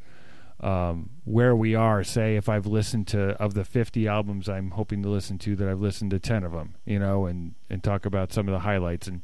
um, 0.59 1.11
where 1.23 1.55
we 1.55 1.73
are. 1.73 2.03
Say 2.03 2.35
if 2.35 2.49
I've 2.49 2.65
listened 2.65 3.07
to 3.07 3.41
of 3.41 3.53
the 3.53 3.63
50 3.63 4.09
albums 4.09 4.49
I'm 4.49 4.71
hoping 4.71 5.01
to 5.03 5.07
listen 5.09 5.37
to, 5.39 5.55
that 5.55 5.69
I've 5.69 5.79
listened 5.79 6.11
to 6.11 6.19
10 6.19 6.43
of 6.43 6.51
them. 6.51 6.75
You 6.83 6.99
know, 6.99 7.27
and 7.27 7.55
and 7.69 7.81
talk 7.81 8.05
about 8.05 8.33
some 8.33 8.49
of 8.49 8.51
the 8.51 8.59
highlights 8.59 9.07
and. 9.07 9.21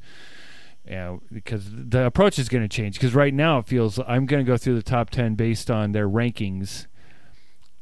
Yeah, 0.90 1.18
because 1.32 1.70
the 1.72 2.06
approach 2.06 2.40
is 2.40 2.50
going 2.50 2.64
to 2.64 2.68
change. 2.68 2.96
Because 2.96 3.14
right 3.14 3.34
now 3.34 3.60
it 3.60 3.68
feels 3.68 4.00
I'm 4.08 4.26
going 4.26 4.44
to 4.44 4.50
go 4.50 4.58
through 4.58 4.76
the 4.76 4.84
top 4.84 5.12
ten 5.12 5.36
based 5.36 5.70
on 5.70 5.92
their 5.92 6.10
rankings. 6.10 6.88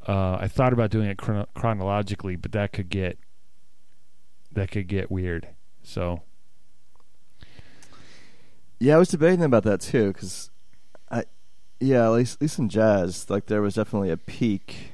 Uh, 0.06 0.38
I 0.42 0.48
thought 0.48 0.74
about 0.74 0.90
doing 0.90 1.08
it 1.08 1.18
chrono- 1.18 1.48
chronologically, 1.54 2.36
but 2.36 2.52
that 2.52 2.74
could 2.74 2.90
get 2.90 3.18
that 4.52 4.72
could 4.72 4.88
get 4.88 5.10
weird. 5.10 5.48
So 5.84 6.22
Yeah, 8.80 8.96
I 8.96 8.98
was 8.98 9.10
debating 9.10 9.44
about 9.44 9.64
that 9.64 9.82
too 9.82 10.14
because 10.14 10.52
I, 11.10 11.24
yeah, 11.80 12.06
at 12.06 12.12
least, 12.12 12.36
at 12.36 12.42
least 12.42 12.60
in 12.60 12.70
jazz, 12.70 13.30
like 13.30 13.48
there 13.48 13.62
was 13.62 13.76
definitely 13.76 14.12
a 14.12 14.18
peak, 14.18 14.92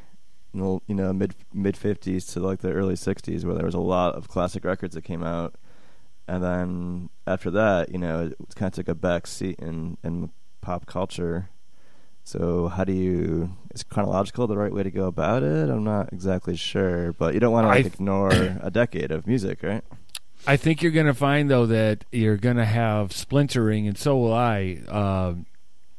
in 0.54 0.60
the, 0.60 0.80
you 0.88 0.96
know, 0.96 1.12
mid 1.14 1.36
mid 1.54 1.76
fifties 1.76 2.26
to 2.28 2.40
like 2.40 2.60
the 2.60 2.72
early 2.72 2.96
sixties 2.96 3.46
where 3.46 3.56
there 3.56 3.66
was 3.66 3.76
a 3.76 3.80
lot 3.80 4.16
of 4.16 4.28
classic 4.28 4.64
records 4.64 4.96
that 4.96 5.02
came 5.04 5.24
out, 5.24 5.56
and 6.28 6.44
then 6.44 7.10
after 7.28 7.52
that, 7.52 7.90
you 7.92 7.98
know, 7.98 8.28
it 8.28 8.56
kind 8.56 8.68
of 8.68 8.74
took 8.74 8.88
a 8.88 8.96
back 8.96 9.28
seat 9.28 9.58
in 9.60 9.98
in 10.04 10.32
pop 10.62 10.86
culture. 10.86 11.50
So 12.24 12.70
how 12.70 12.86
do 12.86 12.94
you? 12.94 13.56
Is 13.74 13.84
chronological 13.84 14.48
the 14.48 14.58
right 14.58 14.72
way 14.72 14.84
to 14.84 14.92
go 14.92 15.06
about 15.08 15.44
it? 15.44 15.70
I'm 15.70 15.84
not 15.84 16.14
exactly 16.14 16.56
sure, 16.56 17.12
but 17.14 17.34
you 17.34 17.40
don't 17.42 17.52
want 17.52 17.66
to 17.66 17.70
like 17.70 17.86
ignore 17.86 18.32
a 18.62 18.72
decade 18.72 19.12
of 19.12 19.28
music, 19.28 19.62
right? 19.64 19.84
I 20.48 20.56
think 20.58 20.82
you're 20.82 20.92
going 20.94 21.06
to 21.08 21.14
find 21.14 21.50
though 21.50 21.66
that 21.68 22.06
you're 22.12 22.38
going 22.38 22.58
to 22.58 22.66
have 22.66 23.12
splintering, 23.12 23.88
and 23.88 23.98
so 23.98 24.18
will 24.18 24.34
I. 24.34 24.80
Um, 24.88 25.46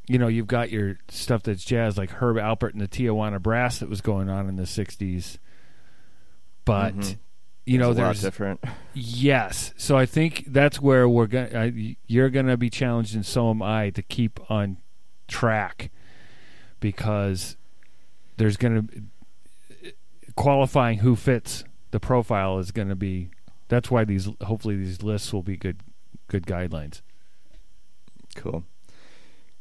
you 0.07 0.19
know, 0.19 0.29
you've 0.29 0.47
got 0.47 0.71
your 0.71 0.99
stuff 1.09 1.43
that's 1.45 1.65
jazz, 1.65 1.97
like 1.97 2.11
Herb 2.11 2.37
Alpert 2.37 2.73
and 2.73 2.81
the 2.81 2.89
Tijuana 2.89 3.41
Brass 3.41 3.79
that 3.79 3.89
was 3.89 4.01
going 4.03 4.29
on 4.29 4.49
in 4.49 4.57
the 4.57 4.65
'60s, 4.67 5.39
but 6.65 6.95
Mhm. 6.95 7.17
You 7.65 7.79
know, 7.79 7.87
a 7.87 7.89
lot 7.89 7.97
there's 7.97 8.21
different. 8.21 8.63
Yes. 8.93 9.73
So 9.77 9.97
I 9.97 10.07
think 10.07 10.45
that's 10.49 10.81
where 10.81 11.09
we're 11.09 11.27
going 11.27 11.97
you're 12.07 12.31
going 12.31 12.47
to 12.47 12.57
be 12.57 12.71
challenged 12.71 13.15
and 13.15 13.25
so 13.25 13.51
am 13.51 13.63
I 13.63 13.91
to 13.91 14.03
keep 14.03 14.39
on 14.51 14.79
track 15.29 15.91
because 16.81 17.57
there's 18.37 18.57
going 18.57 18.87
to 18.87 19.93
qualifying 20.37 20.99
who 20.99 21.17
fits 21.17 21.65
the 21.91 22.01
profile 22.01 22.59
is 22.59 22.73
going 22.73 22.89
to 22.89 22.97
be 22.97 23.31
that's 23.69 23.91
why 23.91 24.05
these 24.05 24.29
hopefully 24.43 24.77
these 24.77 25.03
lists 25.03 25.33
will 25.33 25.43
be 25.43 25.57
good 25.57 25.81
good 26.29 26.47
guidelines. 26.47 27.01
Cool. 28.35 28.65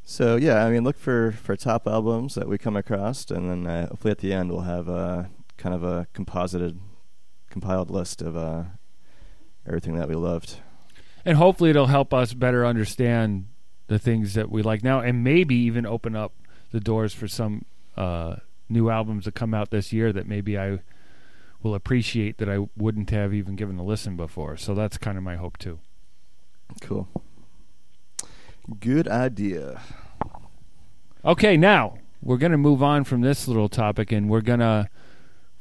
So 0.03 0.36
yeah, 0.36 0.65
I 0.65 0.69
mean, 0.69 0.83
look 0.83 0.98
for 0.98 1.31
for 1.31 1.55
top 1.55 1.88
albums 1.88 2.36
that 2.36 2.48
we 2.48 2.57
come 2.57 2.75
across, 2.75 3.29
and 3.31 3.50
then 3.50 3.67
uh, 3.67 3.88
hopefully 3.88 4.12
at 4.12 4.17
the 4.19 4.33
end 4.33 4.51
we'll 4.51 4.62
have 4.62 4.89
a 4.89 5.29
kind 5.57 5.74
of 5.74 5.83
a 5.83 6.07
composited, 6.13 6.79
compiled 7.53 7.91
list 7.91 8.24
of 8.24 8.36
uh, 8.36 8.63
everything 9.67 9.95
that 9.95 10.10
we 10.10 10.15
loved. 10.15 10.55
And 11.24 11.38
hopefully 11.38 11.69
it'll 11.69 11.86
help 11.86 12.12
us 12.12 12.33
better 12.33 12.65
understand 12.65 13.45
the 13.88 14.00
things 14.00 14.33
that 14.33 14.50
we 14.50 14.63
like 14.63 14.83
now 14.83 15.00
and 15.00 15.24
maybe 15.24 15.55
even 15.55 15.86
open 15.86 16.15
up 16.15 16.33
the 16.72 16.79
doors 16.79 17.13
for 17.13 17.27
some 17.27 17.63
uh, 17.95 18.38
new 18.67 18.89
albums 18.89 19.25
that 19.25 19.36
come 19.36 19.53
out 19.53 19.69
this 19.69 19.93
year 19.93 20.12
that 20.12 20.27
maybe 20.27 20.57
I 20.57 20.79
will 21.62 21.75
appreciate 21.75 22.39
that 22.39 22.50
I 22.50 22.67
wouldn't 22.75 23.12
have 23.12 23.36
even 23.36 23.55
given 23.55 23.77
a 23.77 23.83
listen 23.83 24.17
before. 24.17 24.57
So 24.57 24.74
that's 24.74 24.98
kind 24.98 25.15
of 25.15 25.24
my 25.24 25.36
hope 25.36 25.60
too. 25.60 25.79
Cool. 26.81 27.07
Good 28.79 29.07
idea. 29.07 29.79
Okay, 31.24 31.55
now 31.55 32.00
we're 32.19 32.38
going 32.38 32.51
to 32.51 32.57
move 32.57 32.81
on 32.81 33.03
from 33.03 33.22
this 33.22 33.48
little 33.48 33.69
topic 33.69 34.12
and 34.12 34.27
we're 34.27 34.41
going 34.41 34.60
to 34.60 34.89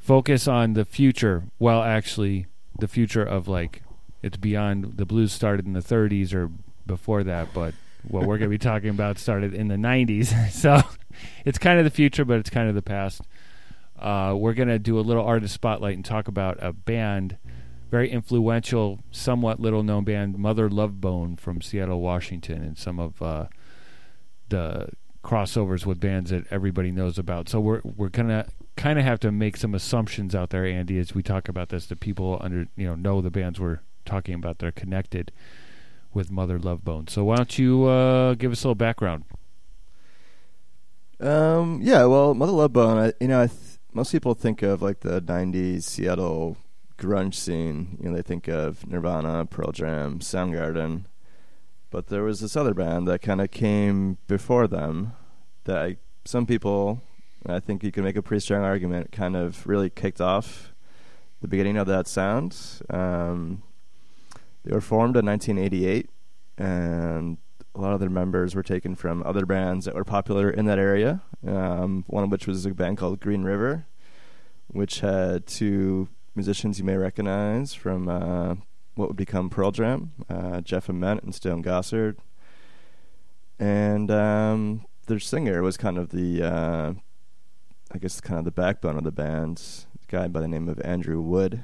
focus 0.03 0.47
on 0.47 0.73
the 0.73 0.85
future. 0.85 1.45
Well, 1.59 1.81
actually, 1.81 2.45
the 2.77 2.87
future 2.87 3.23
of 3.23 3.47
like 3.47 3.81
it's 4.21 4.37
beyond 4.37 4.97
the 4.97 5.05
blues 5.05 5.31
started 5.31 5.65
in 5.65 5.73
the 5.73 5.79
30s 5.79 6.33
or 6.33 6.51
before 6.85 7.23
that, 7.23 7.53
but 7.53 7.73
what 8.07 8.25
we're 8.25 8.37
going 8.37 8.49
to 8.51 8.57
be 8.57 8.57
talking 8.71 8.89
about 8.89 9.17
started 9.17 9.53
in 9.53 9.69
the 9.69 9.75
90s. 9.75 10.49
so 10.51 10.81
it's 11.45 11.57
kind 11.57 11.79
of 11.79 11.85
the 11.85 11.91
future, 11.91 12.25
but 12.25 12.37
it's 12.39 12.49
kind 12.49 12.69
of 12.69 12.75
the 12.75 12.81
past. 12.81 13.21
Uh, 13.97 14.35
we're 14.37 14.53
going 14.53 14.67
to 14.67 14.79
do 14.79 14.99
a 14.99 15.01
little 15.01 15.25
artist 15.25 15.53
spotlight 15.53 15.95
and 15.95 16.03
talk 16.03 16.27
about 16.27 16.57
a 16.61 16.73
band, 16.73 17.37
very 17.89 18.09
influential, 18.09 18.99
somewhat 19.11 19.61
little 19.61 19.83
known 19.83 20.03
band, 20.03 20.37
Mother 20.37 20.69
Love 20.69 20.99
Bone 20.99 21.37
from 21.37 21.61
Seattle, 21.61 22.01
Washington, 22.01 22.61
and 22.61 22.77
some 22.77 22.99
of 22.99 23.21
uh, 23.21 23.45
the 24.49 24.89
crossovers 25.23 25.85
with 25.85 26.01
bands 26.01 26.31
that 26.31 26.45
everybody 26.51 26.91
knows 26.91 27.17
about. 27.17 27.47
So 27.47 27.61
we're 27.61 27.81
we're 27.83 28.09
gonna 28.09 28.47
kind 28.75 28.99
of 28.99 29.05
have 29.05 29.19
to 29.21 29.31
make 29.31 29.57
some 29.57 29.73
assumptions 29.75 30.33
out 30.35 30.49
there, 30.49 30.65
Andy, 30.65 30.99
as 30.99 31.13
we 31.13 31.23
talk 31.23 31.47
about 31.47 31.69
this, 31.69 31.85
that 31.87 31.99
people 31.99 32.37
under 32.41 32.67
you 32.75 32.87
know 32.87 32.95
know 32.95 33.21
the 33.21 33.31
bands 33.31 33.59
we're 33.59 33.79
talking 34.05 34.35
about 34.35 34.59
They're 34.59 34.71
connected 34.71 35.31
with 36.13 36.31
Mother 36.31 36.59
Love 36.59 36.83
Bone. 36.83 37.07
So 37.07 37.23
why 37.23 37.37
don't 37.37 37.57
you 37.57 37.85
uh, 37.85 38.35
give 38.35 38.51
us 38.51 38.63
a 38.63 38.67
little 38.67 38.75
background? 38.75 39.25
Um, 41.19 41.79
yeah, 41.81 42.05
well, 42.05 42.33
Mother 42.33 42.51
Love 42.51 42.73
Bone, 42.73 42.97
I, 42.97 43.13
you 43.21 43.27
know, 43.27 43.41
I 43.41 43.47
th- 43.47 43.79
most 43.93 44.11
people 44.11 44.33
think 44.33 44.61
of 44.61 44.81
like 44.81 45.01
the 45.01 45.21
'90s 45.21 45.83
Seattle 45.83 46.57
grunge 46.97 47.35
scene. 47.35 47.97
You 48.01 48.09
know, 48.09 48.15
they 48.15 48.21
think 48.21 48.47
of 48.47 48.87
Nirvana, 48.87 49.45
Pearl 49.45 49.71
Jam, 49.71 50.19
Soundgarden, 50.19 51.05
but 51.89 52.07
there 52.07 52.23
was 52.23 52.39
this 52.39 52.55
other 52.55 52.73
band 52.73 53.07
that 53.07 53.21
kind 53.21 53.41
of 53.41 53.51
came 53.51 54.17
before 54.27 54.67
them 54.67 55.13
that 55.65 55.77
I, 55.77 55.97
some 56.25 56.45
people, 56.45 57.01
I 57.45 57.59
think 57.59 57.83
you 57.83 57.91
can 57.91 58.03
make 58.03 58.15
a 58.15 58.21
pretty 58.21 58.41
strong 58.41 58.63
argument, 58.63 59.11
kind 59.11 59.35
of 59.35 59.67
really 59.67 59.89
kicked 59.89 60.21
off 60.21 60.73
the 61.41 61.47
beginning 61.47 61.77
of 61.77 61.87
that 61.87 62.07
sound. 62.07 62.57
Um, 62.89 63.63
they 64.63 64.73
were 64.73 64.81
formed 64.81 65.17
in 65.17 65.25
1988, 65.25 66.09
and 66.57 67.37
a 67.75 67.81
lot 67.81 67.93
of 67.93 67.99
their 67.99 68.09
members 68.09 68.55
were 68.55 68.63
taken 68.63 68.95
from 68.95 69.23
other 69.23 69.45
bands 69.45 69.85
that 69.85 69.95
were 69.95 70.05
popular 70.05 70.49
in 70.49 70.65
that 70.65 70.79
area. 70.79 71.21
Um, 71.45 72.05
one 72.07 72.23
of 72.23 72.31
which 72.31 72.47
was 72.47 72.65
a 72.65 72.71
band 72.71 72.97
called 72.97 73.19
Green 73.19 73.43
River, 73.43 73.87
which 74.67 75.01
had 75.01 75.45
two 75.45 76.07
musicians 76.35 76.79
you 76.79 76.85
may 76.85 76.95
recognize 76.95 77.73
from 77.73 78.07
uh, 78.07 78.55
what 78.95 79.09
would 79.09 79.17
become 79.17 79.49
Pearl 79.49 79.71
Jam, 79.71 80.13
uh, 80.29 80.61
Jeff 80.61 80.87
Ament 80.87 81.23
and 81.23 81.35
Stone 81.35 81.63
Gossard. 81.63 82.17
And 83.59 84.09
um, 84.09 84.85
their 85.07 85.19
singer 85.19 85.61
was 85.61 85.77
kind 85.77 85.97
of 85.97 86.09
the, 86.09 86.41
uh, 86.41 86.93
I 87.93 87.97
guess, 87.99 88.19
kind 88.21 88.39
of 88.39 88.45
the 88.45 88.51
backbone 88.51 88.97
of 88.97 89.03
the 89.03 89.11
band, 89.11 89.61
a 90.07 90.11
guy 90.11 90.27
by 90.27 90.41
the 90.41 90.47
name 90.47 90.67
of 90.67 90.79
Andrew 90.81 91.21
Wood, 91.21 91.63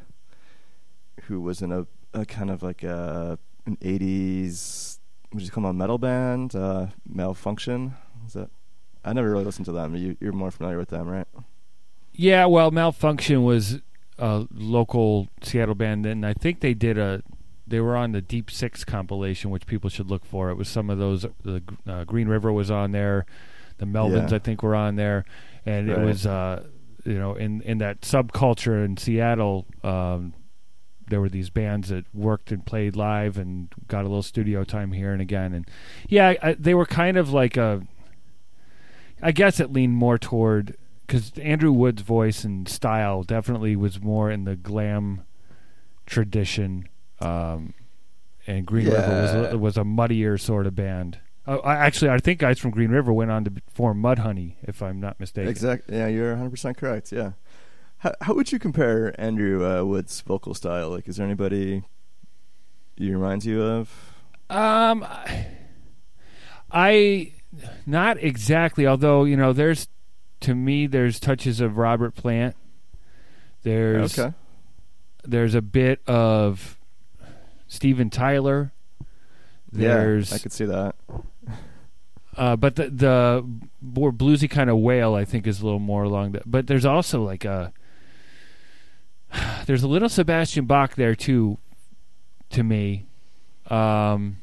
who 1.24 1.41
was 1.41 1.62
in 1.62 1.71
a, 1.71 1.88
a 2.13 2.25
kind 2.25 2.51
of 2.51 2.62
like 2.62 2.83
a, 2.83 3.39
an 3.65 3.77
80s 3.77 5.00
what 5.31 5.39
do 5.39 5.45
you 5.45 5.51
call 5.51 5.63
them, 5.63 5.69
a 5.69 5.74
metal 5.74 5.98
band, 5.98 6.55
uh, 6.55 6.88
Malfunkshun. 7.12 7.93
Is 8.25 8.33
that? 8.33 8.50
I 9.05 9.13
never 9.13 9.29
really 9.29 9.45
listened 9.45 9.65
to 9.65 9.71
them. 9.71 9.95
You, 9.95 10.17
you're 10.19 10.33
more 10.33 10.51
familiar 10.51 10.77
with 10.77 10.89
them, 10.89 11.07
right? 11.07 11.27
Yeah, 12.13 12.45
well, 12.45 12.71
Malfunkshun 12.71 13.43
was 13.45 13.79
a 14.17 14.48
local 14.51 15.27
Seattle 15.41 15.75
band, 15.75 16.05
and 16.05 16.25
I 16.25 16.33
think 16.33 16.62
they 16.62 16.74
did 16.74 16.98
a. 16.98 17.21
They 17.67 17.79
were 17.79 17.95
on 17.95 18.13
the 18.13 18.21
Deep 18.21 18.50
Six 18.50 18.83
compilation, 18.83 19.51
which 19.51 19.67
people 19.67 19.91
should 19.91 20.09
look 20.09 20.25
for. 20.25 20.50
It 20.50 20.55
was 20.55 20.67
some 20.67 20.89
of 20.89 20.98
those. 20.98 21.27
The 21.43 21.62
uh, 21.88 22.03
Green 22.05 22.27
River 22.27 22.51
was 22.51 22.71
on 22.71 22.91
there. 22.91 23.27
The 23.77 23.86
Melvins, 23.86 24.31
Yeah. 24.31 24.38
I 24.38 24.39
think, 24.39 24.63
were 24.63 24.75
on 24.75 24.95
there, 24.95 25.24
and 25.66 25.89
it 25.89 26.00
was, 26.00 26.25
uh, 26.25 26.66
you 27.06 27.18
know, 27.18 27.36
in 27.36 27.62
in 27.62 27.80
that 27.80 28.01
subculture 28.01 28.84
in 28.84 28.98
Seattle. 28.98 29.66
Um, 29.84 30.34
there 31.08 31.20
were 31.20 31.30
these 31.30 31.50
bands 31.50 31.89
that 31.89 32.06
worked 32.13 32.51
and 32.51 32.66
played 32.66 32.96
live 32.96 33.38
and 33.38 33.70
got 33.88 34.01
a 34.01 34.08
little 34.08 34.22
studio 34.22 34.63
time 34.63 34.92
here 34.92 35.12
and 35.12 35.22
again, 35.22 35.54
and 35.54 35.68
yeah, 36.08 36.34
I, 36.42 36.54
they 36.54 36.74
were 36.74 36.86
kind 36.86 37.18
of 37.18 37.32
like 37.32 37.58
a. 37.58 37.82
I 39.22 39.34
guess 39.34 39.60
it 39.60 39.74
leaned 39.74 39.96
more 39.96 40.18
toward 40.18 40.78
because 41.06 41.32
Andrew 41.39 41.72
Wood's 41.72 42.04
voice 42.04 42.44
and 42.44 42.70
style 42.70 43.24
definitely 43.24 43.75
was 43.75 44.00
more 44.00 44.30
in 44.30 44.46
the 44.46 44.56
glam 44.56 45.24
tradition, 46.06 46.88
um, 47.20 47.74
and 48.48 48.66
Green 48.66 48.86
River 48.86 49.51
was 49.51 49.56
was 49.56 49.78
a 49.78 49.84
muddier 49.84 50.38
sort 50.38 50.68
of 50.68 50.75
band. 50.75 51.20
Uh, 51.50 51.58
I, 51.63 51.75
actually, 51.77 52.12
I 52.12 52.20
think 52.20 52.39
guys 52.39 52.60
from 52.60 52.70
Green 52.70 52.91
River 52.91 53.12
went 53.12 53.32
on 53.32 53.44
to 53.46 53.51
form 53.74 54.00
Mudhoney, 54.01 54.53
if 54.62 54.84
I'm 54.84 55.00
not 55.00 55.20
mistaken. 55.20 55.50
Exactly. 55.50 55.98
Yeah, 55.98 56.06
you're 56.06 56.29
100 56.29 56.51
percent 56.51 56.77
correct. 56.77 57.12
Yeah. 57.12 57.32
How, 57.98 58.13
how 58.22 58.36
would 58.36 58.51
you 58.51 58.60
compare 58.60 59.20
Andrew 59.20 59.65
uh, 59.65 59.84
Wood's 59.84 60.22
vocal 60.22 60.53
style? 60.53 60.91
Like, 60.91 61.08
is 61.08 61.18
there 61.18 61.25
anybody 61.25 61.84
he 62.96 63.12
reminds 63.12 63.48
you 63.48 63.63
of? 63.63 64.13
Um, 64.51 65.06
I 66.72 67.34
not 67.88 68.22
exactly. 68.24 68.86
Although 68.86 69.24
you 69.24 69.36
know, 69.36 69.51
there's 69.51 69.88
to 70.41 70.53
me, 70.53 70.86
there's 70.86 71.20
touches 71.20 71.62
of 71.62 71.77
Robert 71.77 72.13
Plant. 72.13 72.56
There's 73.63 74.20
okay. 74.20 74.36
there's 75.24 75.56
a 75.56 75.63
bit 75.63 76.00
of 76.08 76.77
Steven 77.68 78.12
Tyler. 78.12 78.72
There's 79.72 80.29
yeah, 80.29 80.36
I 80.36 80.39
could 80.39 80.53
see 80.53 80.65
that. 80.65 80.96
Uh, 82.38 82.55
but 82.55 82.75
the 82.75 82.89
the 82.89 83.45
more 83.81 84.12
bluesy 84.12 84.50
kind 84.50 84.69
of 84.69 84.77
wail, 84.77 85.15
I 85.15 85.25
think, 85.25 85.48
is 85.48 85.62
a 85.62 85.65
little 85.65 85.79
more 85.79 86.03
along 86.03 86.33
that. 86.33 86.50
But 86.50 86.67
there's 86.67 86.86
also 86.86 87.24
like 87.24 87.43
a 87.43 87.74
there's 89.65 89.83
a 89.83 89.88
little 89.88 90.09
Sebastian 90.09 90.65
Bach 90.65 90.95
there 90.95 91.15
too, 91.15 91.57
to 92.51 92.63
me. 92.63 93.05
Um, 93.67 94.38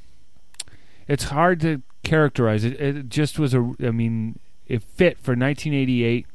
it's 1.09 1.25
hard 1.25 1.61
to 1.61 1.83
characterize 2.05 2.64
it. 2.64 2.81
It 2.81 3.09
just 3.09 3.38
was 3.38 3.55
a. 3.55 3.75
I 3.81 3.90
mean, 3.90 4.38
it 4.66 4.83
fit 4.83 5.19
for 5.19 5.33
1988. 5.33 6.26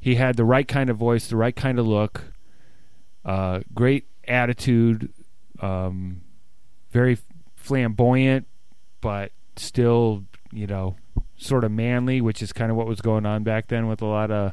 He 0.00 0.16
had 0.16 0.36
the 0.36 0.44
right 0.44 0.68
kind 0.68 0.90
of 0.90 0.98
voice, 0.98 1.28
the 1.28 1.36
right 1.36 1.56
kind 1.56 1.78
of 1.78 1.86
look, 1.86 2.32
uh, 3.24 3.60
great 3.72 4.06
attitude, 4.28 5.10
um, 5.60 6.20
very 6.90 7.16
flamboyant, 7.56 8.46
but 9.00 9.32
still, 9.56 10.24
you 10.54 10.66
know, 10.66 10.96
sort 11.36 11.64
of 11.64 11.72
manly, 11.72 12.20
which 12.20 12.40
is 12.42 12.52
kind 12.52 12.70
of 12.70 12.76
what 12.76 12.86
was 12.86 13.00
going 13.00 13.26
on 13.26 13.42
back 13.42 13.68
then 13.68 13.88
with 13.88 14.00
a 14.00 14.06
lot 14.06 14.30
of 14.30 14.52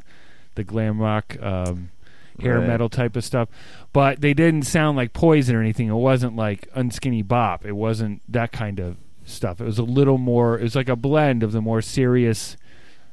the 0.55 0.63
glam 0.63 0.99
rock 0.99 1.37
um, 1.41 1.91
hair 2.39 2.59
Right. 2.59 2.67
metal 2.67 2.89
type 2.89 3.15
of 3.15 3.23
stuff. 3.23 3.49
But 3.93 4.21
they 4.21 4.33
didn't 4.33 4.63
sound 4.63 4.97
like 4.97 5.13
Poison 5.13 5.55
or 5.55 5.61
anything. 5.61 5.87
It 5.87 5.93
wasn't 5.93 6.35
like 6.35 6.67
Unskinny 6.73 7.25
Bop. 7.25 7.65
It 7.65 7.73
wasn't 7.73 8.21
that 8.27 8.51
kind 8.51 8.79
of 8.79 8.97
stuff. 9.25 9.61
It 9.61 9.65
was 9.65 9.77
a 9.77 9.83
little 9.83 10.17
more. 10.17 10.57
It 10.57 10.63
was 10.63 10.75
like 10.75 10.89
a 10.89 10.95
blend 10.95 11.43
of 11.43 11.51
the 11.51 11.61
more 11.61 11.81
serious 11.81 12.57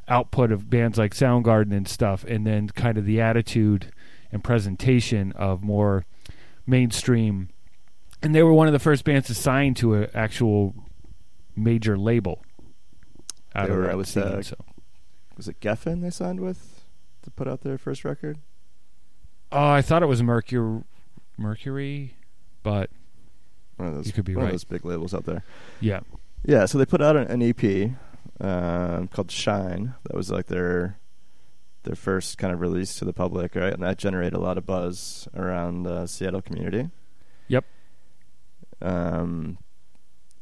output 0.09 0.51
of 0.51 0.71
bands 0.71 0.97
like 0.97 1.13
Soundgarden 1.15 1.73
and 1.73 1.87
stuff, 1.87 2.25
and 2.25 2.47
then 2.47 2.69
kind 2.71 2.97
of 2.97 3.05
the 3.05 3.21
attitude 3.21 3.93
and 4.33 4.43
presentation 4.43 5.33
of 5.33 5.63
more 5.63 6.07
mainstream. 6.67 7.51
And 8.23 8.35
they 8.35 8.43
were 8.43 8.53
one 8.53 8.67
of 8.67 8.73
the 8.73 8.79
first 8.79 9.05
bands 9.05 9.27
to 9.29 9.35
sign 9.35 9.75
to 9.75 9.95
an 9.95 10.09
actual 10.15 10.75
major 11.55 11.97
label. 11.99 12.43
Out 13.55 13.67
They 13.67 13.73
of 13.73 13.79
were, 13.79 13.83
that 13.85 13.93
I 13.93 13.95
was, 13.95 14.09
scene, 14.09 14.23
uh, 14.23 14.43
so. 14.43 14.57
Was 15.37 15.49
it 15.49 15.61
Geffen 15.61 16.03
they 16.03 16.11
signed 16.11 16.41
with 16.41 16.85
to 17.23 17.31
put 17.31 17.49
out 17.49 17.63
their 17.63 17.79
first 17.79 18.05
record? 18.05 18.39
Oh, 19.51 19.69
I 19.69 19.83
thought 19.83 20.03
it 20.03 20.07
was 20.07 20.23
Mercury, 20.23 20.83
Mercury, 21.39 22.15
but 22.63 22.91
One 23.77 23.89
of 23.89 23.95
those. 23.95 24.07
You 24.07 24.13
could 24.13 24.25
be 24.25 24.35
one 24.35 24.45
right. 24.45 24.49
of 24.49 24.55
those 24.55 24.65
big 24.65 24.85
labels 24.85 25.15
out 25.15 25.25
there. 25.25 25.43
yeah, 25.81 26.01
Yeah, 26.45 26.67
so 26.67 26.77
they 26.77 26.85
put 26.85 27.01
out 27.01 27.17
an, 27.17 27.27
an 27.29 27.43
EP 27.43 27.93
um, 28.41 29.09
called 29.09 29.31
Shine. 29.31 29.95
That 30.05 30.15
was 30.15 30.31
like 30.31 30.47
their 30.47 30.99
their 31.85 31.95
first 31.97 32.37
kind 32.37 32.53
of 32.53 32.61
release 32.61 32.97
to 32.97 33.05
the 33.05 33.13
public, 33.15 33.55
right? 33.55 33.73
And 33.73 33.83
that 33.83 33.97
generated 33.97 34.35
a 34.35 34.41
lot 34.41 34.59
of 34.59 34.67
buzz 34.67 35.29
around 35.35 35.85
the 35.85 36.07
Seattle 36.07 36.43
community. 36.43 36.91
Yep. 37.47 37.65
Um, 38.83 39.59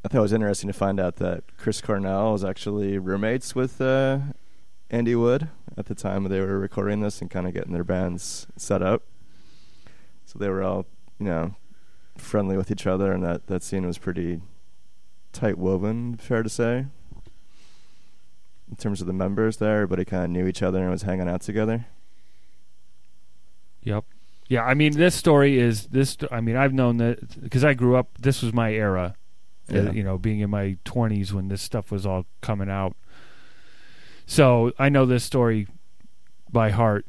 I 0.07 0.09
thought 0.09 0.19
it 0.19 0.23
was 0.23 0.33
interesting 0.33 0.69
to 0.69 0.73
find 0.73 1.01
out 1.01 1.17
that 1.17 1.43
Chris 1.57 1.81
Cornell 1.81 2.31
was 2.31 2.45
actually 2.45 2.97
roommates 2.97 3.57
with 3.57 3.81
uh, 3.81 4.21
Andy 4.89 5.17
Wood 5.17 5.49
at 5.77 5.87
the 5.87 5.97
time 5.97 6.23
they 6.23 6.39
were 6.39 6.61
recording 6.61 7.01
this 7.01 7.21
and 7.21 7.29
kind 7.29 7.45
of 7.45 7.53
getting 7.53 7.73
their 7.73 7.83
bands 7.83 8.47
set 8.57 8.83
up. 8.83 9.03
So 10.25 10.39
they 10.39 10.49
were 10.49 10.63
all, 10.63 10.87
you 11.19 11.27
know, 11.27 11.57
friendly 12.17 12.57
with 12.57 12.71
each 12.71 12.87
other, 12.87 13.11
and 13.11 13.25
that, 13.25 13.49
that 13.49 13.65
scene 13.65 13.85
was 13.85 13.99
pretty 13.99 14.41
tight 15.33 15.59
woven, 15.59 16.19
fair 16.19 16.45
to 16.45 16.49
say. 16.49 16.87
In 18.71 18.77
terms 18.79 19.01
of 19.01 19.09
the 19.09 19.13
members 19.13 19.57
there, 19.57 19.75
everybody 19.83 20.05
kind 20.05 20.23
of 20.23 20.31
knew 20.31 20.47
each 20.47 20.63
other 20.63 20.83
and 20.83 20.93
was 20.93 21.03
hanging 21.03 21.29
out 21.29 21.41
together. 21.41 21.87
Yep. 23.83 24.05
Yeah, 24.47 24.63
I 24.63 24.75
mean, 24.75 24.93
this 24.93 25.17
story 25.17 25.59
is 25.59 25.87
this. 25.89 26.17
I 26.31 26.41
mean, 26.41 26.55
I've 26.55 26.73
known 26.73 26.99
that 26.99 27.43
because 27.43 27.65
I 27.65 27.75
grew 27.75 27.97
up. 27.97 28.19
This 28.21 28.41
was 28.41 28.53
my 28.53 28.73
era. 28.73 29.17
Yeah. 29.69 29.91
you 29.91 30.03
know, 30.05 30.17
being 30.19 30.41
in 30.41 30.51
my 30.51 30.77
twenties 30.85 31.33
when 31.35 31.49
this 31.49 31.63
stuff 31.63 31.91
was 31.91 32.07
all 32.07 32.27
coming 32.41 32.71
out. 32.71 32.97
So 34.27 34.73
I 34.79 34.89
know 34.89 35.07
this 35.07 35.25
story 35.25 35.67
by 36.51 36.71
heart, 36.71 37.07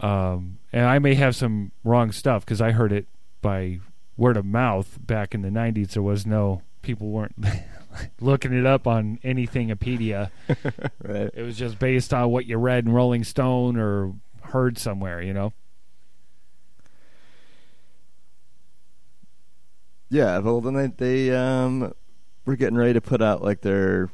um, 0.00 0.58
and 0.72 0.84
I 0.86 0.98
may 0.98 1.14
have 1.14 1.34
some 1.36 1.72
wrong 1.84 2.12
stuff 2.12 2.44
because 2.44 2.60
I 2.60 2.72
heard 2.72 2.92
it 2.92 3.06
by 3.40 3.80
word 4.16 4.36
of 4.36 4.44
mouth 4.44 4.98
back 5.00 5.34
in 5.34 5.42
the 5.42 5.48
'90s. 5.50 5.90
There 5.92 6.02
was 6.02 6.26
no 6.26 6.62
people 6.82 7.08
weren't 7.08 7.34
looking 8.20 8.52
it 8.52 8.66
up 8.66 8.86
on 8.86 9.18
anythingpedia. 9.24 10.30
Right. 11.02 11.30
It 11.32 11.42
was 11.42 11.56
just 11.56 11.78
based 11.78 12.12
on 12.12 12.30
what 12.30 12.44
you 12.46 12.58
read 12.58 12.84
in 12.84 12.92
Rolling 12.92 13.24
Stone 13.24 13.78
or 13.78 14.14
heard 14.42 14.76
somewhere. 14.78 15.22
You 15.22 15.32
know. 15.32 15.52
Yeah, 20.10 20.38
well 20.38 20.60
then 20.60 20.74
they 20.74 20.86
they 20.86 21.36
um 21.36 21.92
were 22.44 22.56
getting 22.56 22.78
ready 22.78 22.94
to 22.94 23.00
put 23.00 23.20
out 23.20 23.42
like 23.42 23.60
their 23.60 24.10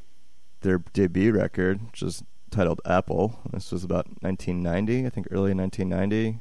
their 0.63 0.79
debut 0.93 1.33
record, 1.33 1.81
which 1.87 2.03
is 2.03 2.23
titled 2.51 2.81
Apple. 2.85 3.39
This 3.53 3.71
was 3.71 3.85
about 3.85 4.07
1990, 4.21 5.07
I 5.07 5.11
think 5.11 5.29
early 5.31 5.55
1990. 5.55 6.41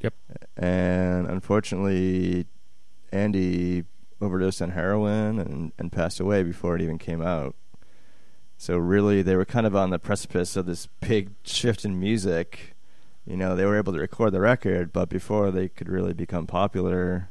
Yep. 0.00 0.14
And 0.56 1.26
unfortunately, 1.26 2.46
Andy 3.12 3.84
overdosed 4.20 4.62
on 4.62 4.70
heroin 4.70 5.38
and 5.40 5.72
and 5.78 5.90
passed 5.90 6.20
away 6.20 6.42
before 6.42 6.76
it 6.76 6.82
even 6.82 6.98
came 6.98 7.22
out. 7.22 7.56
So 8.56 8.76
really, 8.76 9.22
they 9.22 9.34
were 9.34 9.44
kind 9.44 9.66
of 9.66 9.74
on 9.74 9.90
the 9.90 9.98
precipice 9.98 10.54
of 10.54 10.66
this 10.66 10.86
big 11.00 11.30
shift 11.42 11.84
in 11.84 11.98
music. 11.98 12.76
You 13.26 13.36
know, 13.36 13.56
they 13.56 13.64
were 13.64 13.76
able 13.76 13.92
to 13.92 13.98
record 13.98 14.32
the 14.32 14.40
record, 14.40 14.92
but 14.92 15.08
before 15.08 15.50
they 15.50 15.68
could 15.68 15.88
really 15.88 16.12
become 16.12 16.46
popular, 16.46 17.28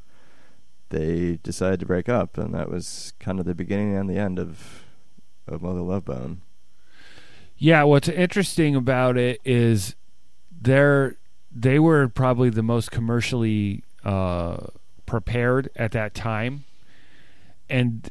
they 0.92 1.40
decided 1.44 1.80
to 1.82 1.86
break 1.86 2.08
up, 2.08 2.38
and 2.38 2.54
that 2.54 2.70
was 2.70 3.14
kind 3.20 3.40
of 3.40 3.46
the 3.46 3.56
beginning 3.56 3.96
and 3.96 4.10
the 4.10 4.18
end 4.18 4.40
of 4.40 4.84
of 5.48 5.62
Mother 5.62 5.82
Love 5.82 6.06
Bone. 6.06 6.42
Yeah, 7.58 7.84
what's 7.84 8.08
interesting 8.08 8.76
about 8.76 9.18
it 9.18 9.40
is 9.44 9.96
they're 10.52 11.16
they 11.52 11.80
were 11.80 12.08
probably 12.08 12.50
the 12.50 12.64
most 12.64 12.92
commercially 12.92 13.84
uh, 14.04 14.58
prepared 15.06 15.70
at 15.76 15.92
that 15.92 16.14
time, 16.14 16.64
and 17.70 18.10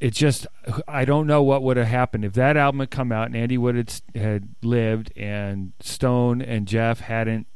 it 0.00 0.14
just 0.14 0.48
I 0.88 1.04
don't 1.04 1.28
know 1.28 1.42
what 1.44 1.62
would 1.62 1.76
have 1.76 1.86
happened 1.86 2.24
if 2.24 2.32
that 2.32 2.56
album 2.56 2.80
had 2.80 2.90
come 2.90 3.12
out 3.12 3.26
and 3.26 3.36
Andy 3.36 3.56
Wood 3.56 3.76
had, 3.76 3.92
had 4.14 4.48
lived 4.62 5.12
and 5.16 5.72
Stone 5.78 6.42
and 6.42 6.66
Jeff 6.66 6.98
hadn't, 7.00 7.46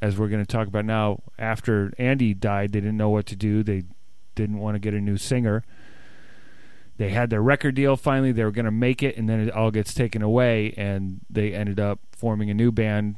as 0.00 0.16
we're 0.16 0.28
going 0.28 0.44
to 0.44 0.50
talk 0.50 0.68
about 0.68 0.84
now. 0.84 1.22
After 1.38 1.92
Andy 1.98 2.34
died, 2.34 2.72
they 2.72 2.80
didn't 2.80 2.96
know 2.96 3.10
what 3.10 3.26
to 3.26 3.36
do. 3.36 3.62
They 3.62 3.84
didn't 4.34 4.58
want 4.58 4.74
to 4.76 4.78
get 4.78 4.94
a 4.94 5.00
new 5.00 5.16
singer 5.16 5.64
they 6.98 7.10
had 7.10 7.30
their 7.30 7.40
record 7.40 7.74
deal 7.74 7.96
finally 7.96 8.32
they 8.32 8.44
were 8.44 8.50
going 8.50 8.64
to 8.64 8.70
make 8.70 9.02
it 9.02 9.16
and 9.16 9.28
then 9.28 9.40
it 9.40 9.50
all 9.52 9.70
gets 9.70 9.94
taken 9.94 10.20
away 10.20 10.74
and 10.76 11.20
they 11.30 11.54
ended 11.54 11.80
up 11.80 12.00
forming 12.12 12.50
a 12.50 12.54
new 12.54 12.70
band 12.70 13.16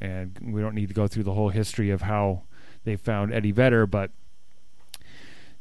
and 0.00 0.38
we 0.52 0.60
don't 0.60 0.74
need 0.74 0.88
to 0.88 0.94
go 0.94 1.08
through 1.08 1.24
the 1.24 1.32
whole 1.32 1.48
history 1.48 1.90
of 1.90 2.02
how 2.02 2.42
they 2.84 2.94
found 2.94 3.32
Eddie 3.32 3.50
Vedder 3.50 3.86
but 3.86 4.10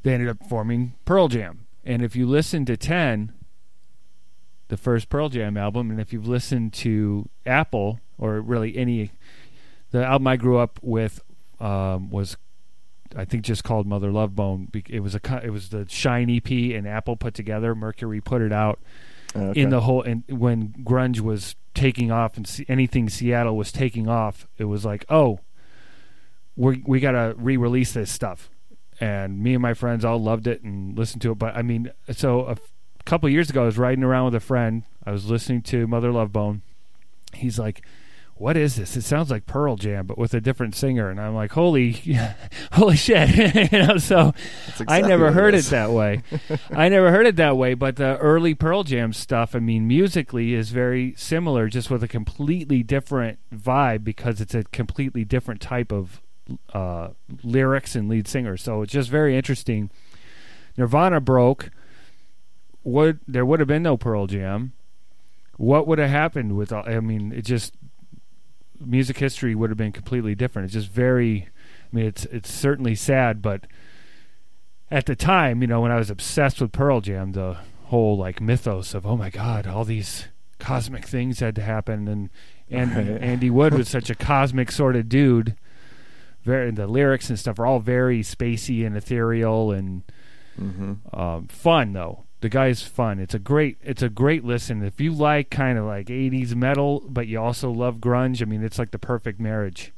they 0.03 0.13
ended 0.13 0.29
up 0.29 0.37
forming 0.47 0.93
Pearl 1.05 1.27
Jam 1.27 1.65
and 1.83 2.03
if 2.03 2.15
you 2.15 2.27
listen 2.27 2.65
to 2.65 2.77
10 2.77 3.33
the 4.67 4.77
first 4.77 5.09
Pearl 5.09 5.29
Jam 5.29 5.57
album 5.57 5.89
and 5.89 5.99
if 5.99 6.13
you've 6.13 6.27
listened 6.27 6.73
to 6.73 7.27
Apple 7.45 7.99
or 8.17 8.39
really 8.41 8.77
any 8.77 9.11
the 9.91 10.05
album 10.05 10.27
I 10.27 10.37
grew 10.37 10.57
up 10.57 10.79
with 10.81 11.21
um, 11.59 12.09
was 12.09 12.37
I 13.15 13.25
think 13.25 13.43
just 13.43 13.63
called 13.63 13.85
Mother 13.87 14.11
Love 14.11 14.35
Bone. 14.35 14.69
It 14.89 15.01
was 15.01 15.15
a 15.15 15.41
it 15.43 15.49
was 15.51 15.69
the 15.69 15.85
Shine 15.89 16.29
EP 16.29 16.49
and 16.49 16.87
Apple 16.87 17.15
put 17.17 17.33
together. 17.33 17.75
Mercury 17.75 18.21
put 18.21 18.41
it 18.41 18.51
out 18.53 18.79
Okay. 19.35 19.61
in 19.61 19.69
the 19.69 19.81
whole 19.81 20.01
and 20.01 20.23
when 20.29 20.73
grunge 20.83 21.21
was 21.21 21.55
taking 21.73 22.11
off 22.11 22.35
and 22.35 22.65
anything 22.67 23.07
Seattle 23.09 23.55
was 23.55 23.71
taking 23.71 24.07
off. 24.09 24.47
It 24.57 24.65
was 24.65 24.83
like 24.85 25.05
oh, 25.09 25.39
we 26.55 26.83
we 26.85 26.99
gotta 26.99 27.33
re-release 27.37 27.93
this 27.93 28.11
stuff. 28.11 28.49
And 28.99 29.41
me 29.41 29.53
and 29.53 29.61
my 29.61 29.73
friends 29.73 30.05
all 30.05 30.21
loved 30.21 30.45
it 30.47 30.61
and 30.61 30.97
listened 30.97 31.21
to 31.23 31.31
it. 31.31 31.35
But 31.39 31.55
I 31.55 31.63
mean, 31.63 31.91
so 32.11 32.41
a 32.45 32.51
f- 32.51 32.59
couple 33.03 33.27
years 33.29 33.49
ago, 33.49 33.63
I 33.63 33.65
was 33.65 33.77
riding 33.77 34.03
around 34.03 34.25
with 34.25 34.35
a 34.35 34.39
friend. 34.39 34.83
I 35.03 35.11
was 35.11 35.25
listening 35.25 35.63
to 35.63 35.87
Mother 35.87 36.11
Love 36.11 36.31
Bone. 36.31 36.61
He's 37.33 37.57
like, 37.57 37.83
what 38.41 38.57
is 38.57 38.75
this? 38.75 38.97
It 38.97 39.03
sounds 39.03 39.29
like 39.29 39.45
Pearl 39.45 39.75
Jam, 39.75 40.07
but 40.07 40.17
with 40.17 40.33
a 40.33 40.41
different 40.41 40.73
singer. 40.73 41.11
And 41.11 41.21
I'm 41.21 41.35
like, 41.35 41.51
holy, 41.51 41.91
holy 42.71 42.95
shit! 42.97 43.71
you 43.71 43.79
know, 43.79 43.97
so 43.97 44.33
That's 44.79 44.81
I 44.87 45.01
never 45.01 45.31
heard 45.31 45.53
it 45.53 45.65
that 45.65 45.91
way. 45.91 46.23
I 46.71 46.89
never 46.89 47.11
heard 47.11 47.27
it 47.27 47.35
that 47.35 47.55
way. 47.55 47.75
But 47.75 47.97
the 47.97 48.17
early 48.17 48.55
Pearl 48.55 48.83
Jam 48.83 49.13
stuff, 49.13 49.53
I 49.55 49.59
mean, 49.59 49.87
musically 49.87 50.55
is 50.55 50.71
very 50.71 51.13
similar, 51.15 51.67
just 51.67 51.91
with 51.91 52.01
a 52.01 52.07
completely 52.07 52.81
different 52.81 53.37
vibe 53.53 54.03
because 54.03 54.41
it's 54.41 54.55
a 54.55 54.63
completely 54.63 55.23
different 55.23 55.61
type 55.61 55.91
of 55.91 56.19
uh, 56.73 57.09
lyrics 57.43 57.95
and 57.95 58.09
lead 58.09 58.27
singer. 58.27 58.57
So 58.57 58.81
it's 58.81 58.91
just 58.91 59.11
very 59.11 59.37
interesting. 59.37 59.91
Nirvana 60.77 61.21
broke. 61.21 61.69
Would 62.83 63.19
there 63.27 63.45
would 63.45 63.59
have 63.59 63.67
been 63.67 63.83
no 63.83 63.97
Pearl 63.97 64.25
Jam? 64.25 64.73
What 65.57 65.85
would 65.85 65.99
have 65.99 66.09
happened 66.09 66.57
with? 66.57 66.73
all 66.73 66.83
I 66.87 66.99
mean, 67.01 67.31
it 67.31 67.45
just 67.45 67.75
music 68.85 69.17
history 69.17 69.55
would 69.55 69.69
have 69.69 69.77
been 69.77 69.91
completely 69.91 70.35
different. 70.35 70.65
It's 70.65 70.73
just 70.73 70.89
very. 70.89 71.47
I 71.91 71.95
mean, 71.95 72.05
it's 72.05 72.25
it's 72.25 72.51
certainly 72.51 72.95
sad, 72.95 73.41
but 73.41 73.67
at 74.89 75.05
the 75.05 75.15
time, 75.15 75.61
you 75.61 75.67
know, 75.67 75.81
when 75.81 75.91
I 75.91 75.97
was 75.97 76.09
obsessed 76.09 76.61
with 76.61 76.71
Pearl 76.71 77.01
Jam, 77.01 77.31
the 77.33 77.57
whole 77.85 78.17
like 78.17 78.39
mythos 78.41 78.93
of 78.93 79.05
oh 79.05 79.17
my 79.17 79.29
god, 79.29 79.67
all 79.67 79.83
these 79.85 80.27
cosmic 80.59 81.05
things 81.05 81.39
had 81.39 81.55
to 81.55 81.61
happen, 81.61 82.07
and 82.07 82.29
and 82.69 82.95
Right. 82.95 83.07
Andy 83.21 83.49
Wood 83.49 83.73
was 83.73 83.89
such 83.89 84.09
a 84.09 84.15
cosmic 84.15 84.71
sort 84.71 84.95
of 84.95 85.09
dude. 85.09 85.55
Very, 86.43 86.71
the 86.71 86.87
lyrics 86.87 87.29
and 87.29 87.37
stuff 87.37 87.59
are 87.59 87.65
all 87.67 87.79
very 87.79 88.21
spacey 88.21 88.85
and 88.85 88.97
ethereal 88.97 89.71
and 89.71 90.03
hmm 90.57 90.93
um, 91.13 91.47
fun 91.47 91.93
though. 91.93 92.25
The 92.41 92.49
guy's 92.49 92.81
fun. 92.81 93.19
It's 93.19 93.33
a 93.33 93.39
great 93.39 93.77
it's 93.81 94.01
a 94.01 94.09
great 94.09 94.43
listen. 94.43 94.83
If 94.83 94.99
you 94.99 95.13
like 95.13 95.49
kind 95.49 95.77
of 95.77 95.85
like 95.85 96.07
80s 96.07 96.55
metal 96.55 97.03
but 97.07 97.27
you 97.27 97.39
also 97.39 97.71
love 97.71 97.97
grunge, 97.97 98.41
I 98.41 98.45
mean 98.45 98.63
it's 98.63 98.79
like 98.79 98.91
the 98.91 98.99
perfect 98.99 99.39
marriage. 99.39 99.93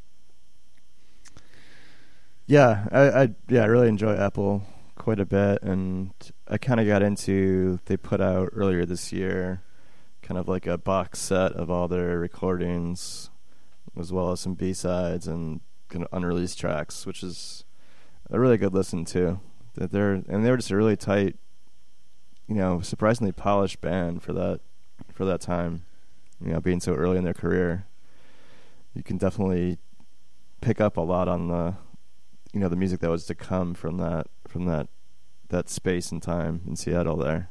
Yeah, 2.46 2.88
I, 2.92 3.10
I 3.10 3.30
yeah 3.48 3.64
I 3.64 3.66
really 3.66 3.88
enjoy 3.88 4.16
Apple 4.16 4.64
quite 4.96 5.20
a 5.20 5.26
bit, 5.26 5.62
and 5.62 6.14
I 6.48 6.58
kind 6.58 6.80
of 6.80 6.88
got 6.88 7.02
into. 7.02 7.80
They 7.86 7.98
put 7.98 8.22
out 8.22 8.50
earlier 8.54 8.86
this 8.86 9.12
year, 9.12 9.62
kind 10.22 10.38
of 10.38 10.48
like 10.48 10.68
a 10.68 10.78
box 10.78 11.20
set 11.20 11.54
of 11.54 11.70
all 11.70 11.88
their 11.88 12.20
recordings, 12.20 13.30
as 13.98 14.12
well 14.12 14.32
as 14.32 14.42
some 14.42 14.54
B 14.54 14.74
sides 14.74 15.28
and 15.28 15.62
kind 15.90 16.06
of 16.06 16.10
unreleased 16.12 16.60
tracks, 16.60 17.06
which 17.06 17.24
is 17.24 17.64
a 18.30 18.40
really 18.40 18.58
good 18.58 18.74
listen 18.74 19.06
to. 19.06 19.40
That 19.76 19.92
they're 19.92 20.14
and 20.14 20.46
they 20.46 20.52
were 20.52 20.58
just 20.58 20.72
a 20.72 20.78
really 20.78 20.98
tight, 20.98 21.38
you 22.54 22.60
know, 22.60 22.82
surprisingly 22.82 23.32
polished 23.32 23.82
band 23.82 24.22
for 24.22 24.34
that 24.34 24.60
for 25.12 25.26
that 25.26 25.42
time. 25.42 25.84
You 26.44 26.54
know, 26.54 26.60
being 26.60 26.80
so 26.80 26.94
early 26.94 27.18
in 27.18 27.24
their 27.24 27.34
career, 27.34 27.86
you 28.94 29.02
can 29.04 29.18
definitely 29.18 29.78
pick 30.62 30.80
up 30.82 30.98
a 30.98 31.02
lot 31.02 31.28
on 31.28 31.48
the 31.48 31.76
you 32.54 32.60
know 32.60 32.70
the 32.70 32.76
music 32.76 33.00
that 33.00 33.10
was 33.10 33.26
to 33.26 33.36
come 33.36 33.74
from 33.74 33.98
that 33.98 34.28
from 34.48 34.66
that 34.66 34.88
that 35.50 35.70
space 35.70 36.12
and 36.12 36.22
time 36.22 36.62
in 36.68 36.76
Seattle 36.76 37.18
there. 37.18 37.50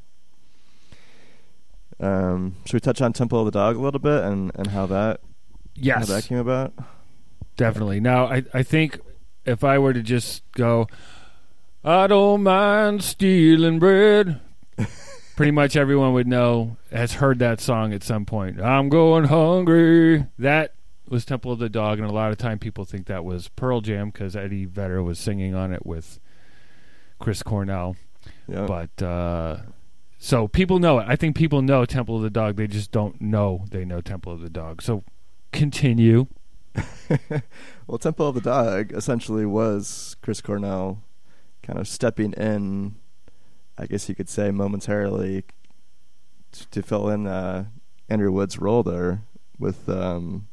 Um, 2.01 2.57
should 2.65 2.75
we 2.75 2.81
touch 2.81 3.01
on 3.01 3.13
Temple 3.13 3.39
of 3.41 3.45
the 3.45 3.51
Dog 3.53 3.77
a 3.77 3.81
little 3.81 4.01
bit 4.01 4.25
and, 4.25 4.51
and 4.55 4.69
how 4.69 4.87
that 4.87 5.21
Yes. 5.75 6.09
how 6.09 6.15
that 6.15 6.25
came 6.25 6.39
about? 6.39 6.75
Definitely. 7.57 8.01
Now, 8.01 8.27
I, 8.27 8.45
I 8.53 8.63
think 8.63 8.99
if 9.45 9.63
I 9.65 9.79
were 9.79 9.93
to 9.93 10.03
just 10.03 10.43
go, 10.53 10.87
I 11.85 12.07
don't 12.07 12.43
mind 12.43 13.03
stealing 13.05 13.79
bread, 13.79 14.41
pretty 15.37 15.53
much 15.53 15.77
everyone 15.77 16.13
would 16.13 16.27
know, 16.27 16.77
has 16.91 17.15
heard 17.15 17.39
that 17.41 17.61
song 17.61 17.93
at 17.93 18.03
some 18.03 18.25
point. 18.25 18.61
I'm 18.61 18.89
going 18.89 19.25
hungry. 19.25 20.27
That 20.39 20.75
was 21.09 21.25
Temple 21.25 21.53
of 21.53 21.59
the 21.59 21.69
Dog, 21.69 21.99
and 21.99 22.09
a 22.09 22.13
lot 22.13 22.33
of 22.33 22.39
time 22.39 22.59
people 22.59 22.85
think 22.85 23.07
that 23.07 23.25
was 23.25 23.49
Pearl 23.49 23.81
Jam 23.81 24.11
because 24.11 24.35
Eddie 24.35 24.65
Vedder 24.65 25.03
was 25.03 25.19
singing 25.19 25.55
on 25.55 25.73
it 25.73 25.85
with 25.85 26.21
Chris 27.19 27.43
Cornell. 27.43 27.97
Yeah, 28.49 28.67
But 28.67 29.03
uh, 29.03 29.59
so 30.19 30.47
people 30.49 30.79
know 30.79 31.01
it. 31.01 31.07
I 31.09 31.17
think 31.17 31.37
people 31.37 31.63
know 31.63 31.85
Temple 31.85 32.17
of 32.17 32.23
the 32.23 32.31
Dog. 32.31 32.57
They 32.57 32.67
just 32.67 32.93
don't 32.93 33.21
know 33.21 33.65
they 33.71 33.85
know 33.85 34.01
Temple 34.01 34.33
of 34.33 34.41
the 34.41 34.51
Dog. 34.51 34.81
So 34.81 35.05
continue. 35.53 36.27
well, 37.87 37.99
Temple 37.99 38.29
of 38.29 38.35
the 38.37 38.41
Dog 38.41 38.93
essentially 38.93 39.45
was 39.45 40.17
Chris 40.23 40.41
Cornell 40.41 41.03
kind 41.63 41.79
of 41.79 41.87
stepping 41.87 42.33
in, 42.35 42.97
I 43.79 43.87
guess 43.87 44.09
you 44.09 44.15
could 44.15 44.29
say, 44.29 44.51
momentarily 44.51 45.45
t- 46.53 46.67
to 46.71 46.83
fill 46.83 47.09
in 47.09 47.27
uh, 47.27 47.67
Andrew 48.09 48.31
Wood's 48.33 48.59
role 48.59 48.83
there 48.83 49.23
with 49.59 49.89
um, 49.89 50.49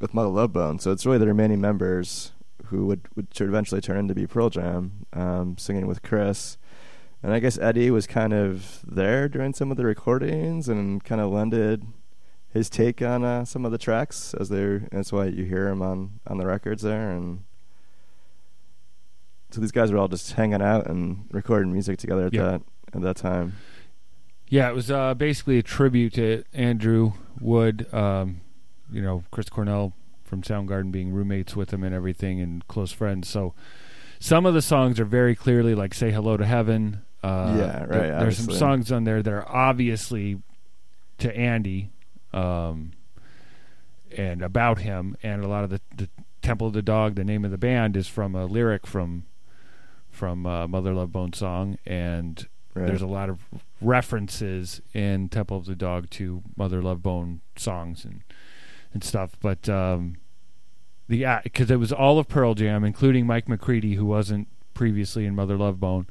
with 0.00 0.14
Mother 0.14 0.28
Love 0.28 0.52
Bone. 0.52 0.78
So 0.78 0.90
it's 0.90 1.06
really 1.06 1.18
the 1.18 1.26
remaining 1.26 1.60
members 1.60 2.32
who 2.66 2.86
would 2.86 3.08
would 3.14 3.28
should 3.32 3.48
eventually 3.48 3.80
turn 3.80 3.98
into 3.98 4.14
be 4.14 4.26
Pearl 4.26 4.50
Jam, 4.50 5.06
um, 5.12 5.56
singing 5.58 5.86
with 5.86 6.02
Chris. 6.02 6.58
And 7.22 7.32
I 7.32 7.38
guess 7.38 7.56
Eddie 7.58 7.90
was 7.92 8.08
kind 8.08 8.32
of 8.32 8.80
there 8.84 9.28
during 9.28 9.54
some 9.54 9.70
of 9.70 9.76
the 9.76 9.84
recordings 9.84 10.68
and 10.68 11.04
kind 11.04 11.20
of 11.20 11.30
lended 11.30 11.86
his 12.52 12.68
take 12.68 13.00
on 13.00 13.24
uh, 13.24 13.44
some 13.44 13.64
of 13.64 13.70
the 13.70 13.78
tracks 13.78 14.34
as 14.34 14.48
they're. 14.48 14.88
That's 14.90 15.12
why 15.12 15.26
you 15.26 15.44
hear 15.44 15.68
him 15.68 15.82
on 15.82 16.20
on 16.26 16.38
the 16.38 16.46
records 16.46 16.82
there. 16.82 17.10
And 17.10 17.44
so 19.52 19.60
these 19.60 19.72
guys 19.72 19.92
were 19.92 19.98
all 19.98 20.08
just 20.08 20.32
hanging 20.32 20.62
out 20.62 20.86
and 20.86 21.26
recording 21.30 21.72
music 21.72 21.98
together 21.98 22.26
at 22.26 22.32
Yeah. 22.34 22.42
that 22.42 22.62
at 22.94 23.02
that 23.02 23.16
time. 23.16 23.54
Yeah, 24.48 24.68
it 24.68 24.74
was 24.74 24.90
uh, 24.90 25.14
basically 25.14 25.58
a 25.58 25.62
tribute 25.62 26.14
to 26.14 26.44
Andrew 26.52 27.12
Wood. 27.40 27.92
Um, 27.94 28.40
you 28.90 29.00
know, 29.00 29.24
Chris 29.30 29.48
Cornell 29.48 29.94
from 30.24 30.42
Soundgarden 30.42 30.92
being 30.92 31.10
roommates 31.12 31.56
with 31.56 31.72
him 31.72 31.82
and 31.82 31.94
everything, 31.94 32.40
and 32.40 32.66
close 32.68 32.92
friends. 32.92 33.28
So 33.28 33.54
some 34.20 34.44
of 34.44 34.52
the 34.54 34.60
songs 34.62 35.00
are 35.00 35.04
very 35.06 35.34
clearly 35.34 35.74
like 35.74 35.94
"Say 35.94 36.10
Hello 36.10 36.36
to 36.36 36.44
Heaven." 36.44 37.00
Uh, 37.22 37.54
Yeah, 37.58 37.80
right, 37.80 37.88
there- 37.88 38.18
there's 38.20 38.38
some 38.38 38.52
songs 38.54 38.90
on 38.92 39.04
there 39.04 39.22
that 39.22 39.32
are 39.32 39.48
obviously 39.48 40.42
to 41.18 41.34
Andy, 41.36 41.90
um, 42.34 42.92
and 44.16 44.42
about 44.42 44.78
him, 44.80 45.16
and 45.22 45.42
a 45.44 45.48
lot 45.48 45.64
of 45.64 45.70
the, 45.70 45.80
the 45.96 46.08
Temple 46.42 46.66
of 46.66 46.72
the 46.72 46.82
Dog. 46.82 47.14
The 47.14 47.24
name 47.24 47.44
of 47.44 47.50
the 47.50 47.58
band 47.58 47.96
is 47.96 48.08
from 48.08 48.34
a 48.34 48.44
lyric 48.46 48.86
from 48.86 49.24
from 50.12 50.46
uh, 50.46 50.68
Mother 50.68 50.94
Love 50.94 51.10
Bone 51.10 51.32
song, 51.32 51.78
and 51.84 52.46
Right. 52.74 52.86
there's 52.86 53.02
a 53.02 53.06
lot 53.06 53.28
of 53.28 53.40
references 53.82 54.80
in 54.94 55.28
Temple 55.28 55.58
of 55.58 55.66
the 55.66 55.74
Dog 55.74 56.08
to 56.10 56.42
Mother 56.56 56.80
Love 56.80 57.02
Bone 57.02 57.40
songs 57.56 58.04
and 58.04 58.22
and 58.94 59.04
stuff. 59.04 59.36
But 59.40 59.68
um, 59.68 60.16
the 61.08 61.26
because 61.42 61.70
it 61.70 61.76
was 61.78 61.92
all 61.92 62.18
of 62.18 62.28
Pearl 62.28 62.54
Jam, 62.54 62.82
including 62.84 63.26
Mike 63.26 63.46
McCready, 63.48 63.94
who 63.96 64.06
wasn't 64.06 64.48
previously 64.72 65.26
in 65.26 65.34
Mother 65.34 65.58
Love 65.58 65.80
Bone. 65.80 66.06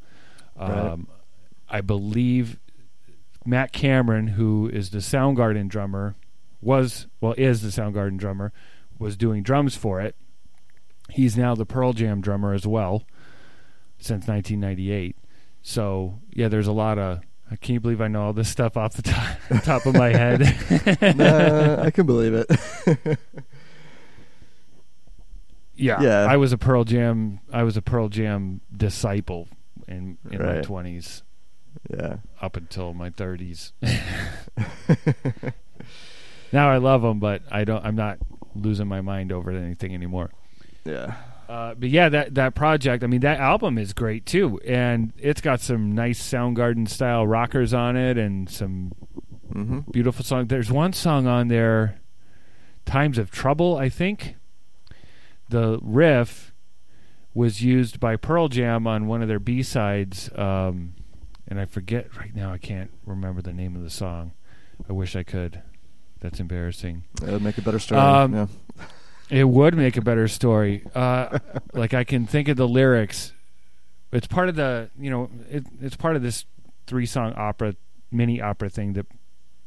Right. 0.59 0.69
Um, 0.69 1.07
I 1.67 1.81
believe 1.81 2.59
Matt 3.43 3.71
Cameron, 3.71 4.27
who 4.27 4.69
is 4.71 4.91
the 4.91 4.99
Soundgarden 4.99 5.67
drummer, 5.67 6.13
was 6.61 7.07
well 7.21 7.33
is 7.39 7.61
the 7.63 7.69
Soundgarden 7.69 8.17
drummer, 8.17 8.51
was 8.99 9.17
doing 9.17 9.41
drums 9.41 9.75
for 9.75 9.99
it. 9.99 10.15
He's 11.09 11.35
now 11.35 11.55
the 11.55 11.65
Pearl 11.65 11.93
Jam 11.93 12.21
drummer 12.21 12.53
as 12.53 12.67
well 12.67 13.03
since 14.01 14.27
1998. 14.27 15.15
So 15.61 16.19
yeah, 16.31 16.47
there's 16.49 16.67
a 16.67 16.71
lot 16.71 16.97
of. 16.97 17.21
I 17.49 17.55
can't 17.57 17.81
believe 17.81 17.99
I 17.99 18.07
know 18.07 18.23
all 18.23 18.33
this 18.33 18.47
stuff 18.49 18.77
off 18.77 18.93
the 18.93 19.01
top, 19.03 19.37
top 19.63 19.85
of 19.85 19.93
my 19.93 20.09
head. 20.09 20.39
nah, 21.17 21.83
I 21.83 21.91
can 21.91 22.05
believe 22.05 22.33
it. 22.33 22.49
yeah, 25.75 26.01
Yeah. 26.01 26.27
I 26.29 26.37
was 26.37 26.53
a 26.53 26.57
Pearl 26.57 26.85
Jam. 26.85 27.41
I 27.51 27.63
was 27.63 27.75
a 27.77 27.81
Pearl 27.81 28.07
Jam 28.09 28.61
disciple 28.75 29.49
in 29.87 30.17
in 30.29 30.41
my 30.41 30.61
twenties 30.61 31.23
yeah. 31.89 32.17
up 32.41 32.55
until 32.57 32.93
my 32.93 33.09
thirties. 33.09 33.73
now 36.51 36.69
I 36.69 36.77
love 36.77 37.01
them, 37.01 37.19
but 37.19 37.41
I 37.51 37.65
don't. 37.65 37.83
I'm 37.85 37.95
not 37.95 38.17
losing 38.55 38.87
my 38.87 39.01
mind 39.01 39.31
over 39.31 39.51
anything 39.51 39.93
anymore. 39.93 40.31
Yeah. 40.85 41.15
Uh, 41.51 41.73
but 41.75 41.89
yeah, 41.89 42.07
that 42.07 42.33
that 42.35 42.55
project. 42.55 43.03
I 43.03 43.07
mean, 43.07 43.19
that 43.21 43.39
album 43.39 43.77
is 43.77 43.91
great 43.91 44.25
too, 44.25 44.57
and 44.65 45.11
it's 45.17 45.41
got 45.41 45.59
some 45.59 45.93
nice 45.93 46.21
Soundgarden 46.21 46.87
style 46.87 47.27
rockers 47.27 47.73
on 47.73 47.95
it, 47.97 48.17
and 48.17 48.49
some 48.49 48.93
Mm-hmm. 49.53 49.91
beautiful 49.91 50.23
songs. 50.23 50.47
There's 50.47 50.71
one 50.71 50.93
song 50.93 51.27
on 51.27 51.49
there, 51.49 51.99
"Times 52.85 53.17
of 53.17 53.29
Trouble," 53.31 53.75
I 53.77 53.89
think. 53.89 54.35
The 55.49 55.77
riff 55.81 56.53
was 57.33 57.61
used 57.61 57.99
by 57.99 58.15
Pearl 58.15 58.47
Jam 58.47 58.87
on 58.87 59.07
one 59.07 59.21
of 59.21 59.27
their 59.27 59.39
B 59.39 59.61
sides, 59.61 60.29
um, 60.37 60.93
and 61.49 61.59
I 61.59 61.65
forget 61.65 62.15
right 62.15 62.33
now. 62.33 62.53
I 62.53 62.59
can't 62.59 62.91
remember 63.05 63.41
the 63.41 63.51
name 63.51 63.75
of 63.75 63.83
the 63.83 63.89
song. 63.89 64.31
I 64.89 64.93
wish 64.93 65.17
I 65.17 65.23
could. 65.23 65.61
That's 66.21 66.39
embarrassing. 66.39 67.03
That 67.15 67.31
would 67.33 67.41
make 67.41 67.57
a 67.57 67.61
better 67.61 67.79
story. 67.79 67.99
Um, 67.99 68.33
yeah. 68.33 68.47
It 69.31 69.47
would 69.47 69.75
make 69.75 69.95
a 69.95 70.01
better 70.01 70.27
story. 70.27 70.83
Uh, 70.93 71.39
like 71.73 71.93
I 71.93 72.03
can 72.03 72.27
think 72.27 72.49
of 72.49 72.57
the 72.57 72.67
lyrics. 72.67 73.31
It's 74.11 74.27
part 74.27 74.49
of 74.49 74.55
the 74.55 74.89
you 74.99 75.09
know 75.09 75.29
it, 75.49 75.65
it's 75.79 75.95
part 75.95 76.17
of 76.17 76.21
this 76.21 76.45
three 76.85 77.05
song 77.05 77.33
opera 77.37 77.75
mini 78.11 78.41
opera 78.41 78.69
thing 78.69 78.91
that 78.93 79.05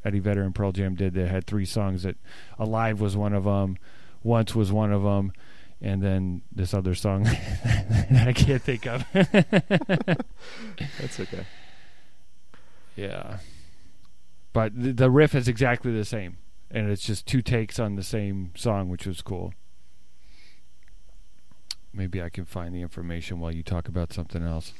Eddie 0.04 0.18
Vedder 0.18 0.42
and 0.42 0.54
Pearl 0.54 0.70
Jam 0.70 0.94
did. 0.94 1.14
They 1.14 1.26
had 1.26 1.46
three 1.46 1.64
songs 1.64 2.02
that 2.02 2.16
"Alive" 2.58 3.00
was 3.00 3.16
one 3.16 3.32
of 3.32 3.44
them, 3.44 3.78
"Once" 4.22 4.54
was 4.54 4.70
one 4.70 4.92
of 4.92 5.02
them, 5.02 5.32
and 5.80 6.02
then 6.02 6.42
this 6.52 6.74
other 6.74 6.94
song 6.94 7.22
that 7.64 8.26
I 8.28 8.34
can't 8.34 8.60
think 8.60 8.86
of. 8.86 9.02
That's 9.12 11.20
okay. 11.20 11.46
Yeah, 12.96 13.38
but 14.52 14.78
the, 14.78 14.92
the 14.92 15.10
riff 15.10 15.34
is 15.34 15.48
exactly 15.48 15.90
the 15.90 16.04
same, 16.04 16.36
and 16.70 16.90
it's 16.90 17.04
just 17.04 17.26
two 17.26 17.42
takes 17.42 17.78
on 17.78 17.96
the 17.96 18.02
same 18.02 18.52
song, 18.56 18.88
which 18.88 19.06
was 19.06 19.22
cool. 19.22 19.52
Maybe 21.92 22.20
I 22.20 22.28
can 22.28 22.44
find 22.44 22.74
the 22.74 22.82
information 22.82 23.38
while 23.38 23.52
you 23.52 23.62
talk 23.62 23.88
about 23.88 24.12
something 24.12 24.42
else. 24.42 24.72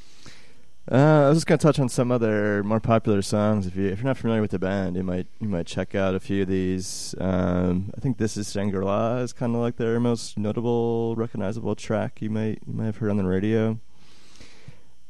Uh, 0.91 1.25
I 1.25 1.29
was 1.29 1.37
just 1.37 1.47
gonna 1.47 1.57
touch 1.57 1.79
on 1.79 1.89
some 1.89 2.11
other 2.11 2.63
more 2.63 2.79
popular 2.79 3.23
songs. 3.23 3.65
If 3.65 3.75
you 3.75 3.87
if 3.87 3.99
you're 3.99 4.05
not 4.05 4.17
familiar 4.17 4.41
with 4.41 4.51
the 4.51 4.59
band, 4.59 4.95
you 4.95 5.03
might 5.03 5.25
you 5.39 5.47
might 5.47 5.65
check 5.65 5.95
out 5.95 6.13
a 6.13 6.19
few 6.19 6.43
of 6.43 6.47
these. 6.47 7.15
Um, 7.19 7.91
I 7.97 8.01
think 8.01 8.19
this 8.19 8.37
is 8.37 8.51
Shangri 8.51 8.85
La 8.85 9.17
is 9.17 9.33
kind 9.33 9.55
of 9.55 9.61
like 9.61 9.77
their 9.77 9.99
most 9.99 10.37
notable, 10.37 11.15
recognizable 11.15 11.75
track. 11.75 12.21
You 12.21 12.29
might 12.29 12.59
you 12.67 12.73
might 12.73 12.85
have 12.85 12.97
heard 12.97 13.09
on 13.09 13.17
the 13.17 13.25
radio. 13.25 13.79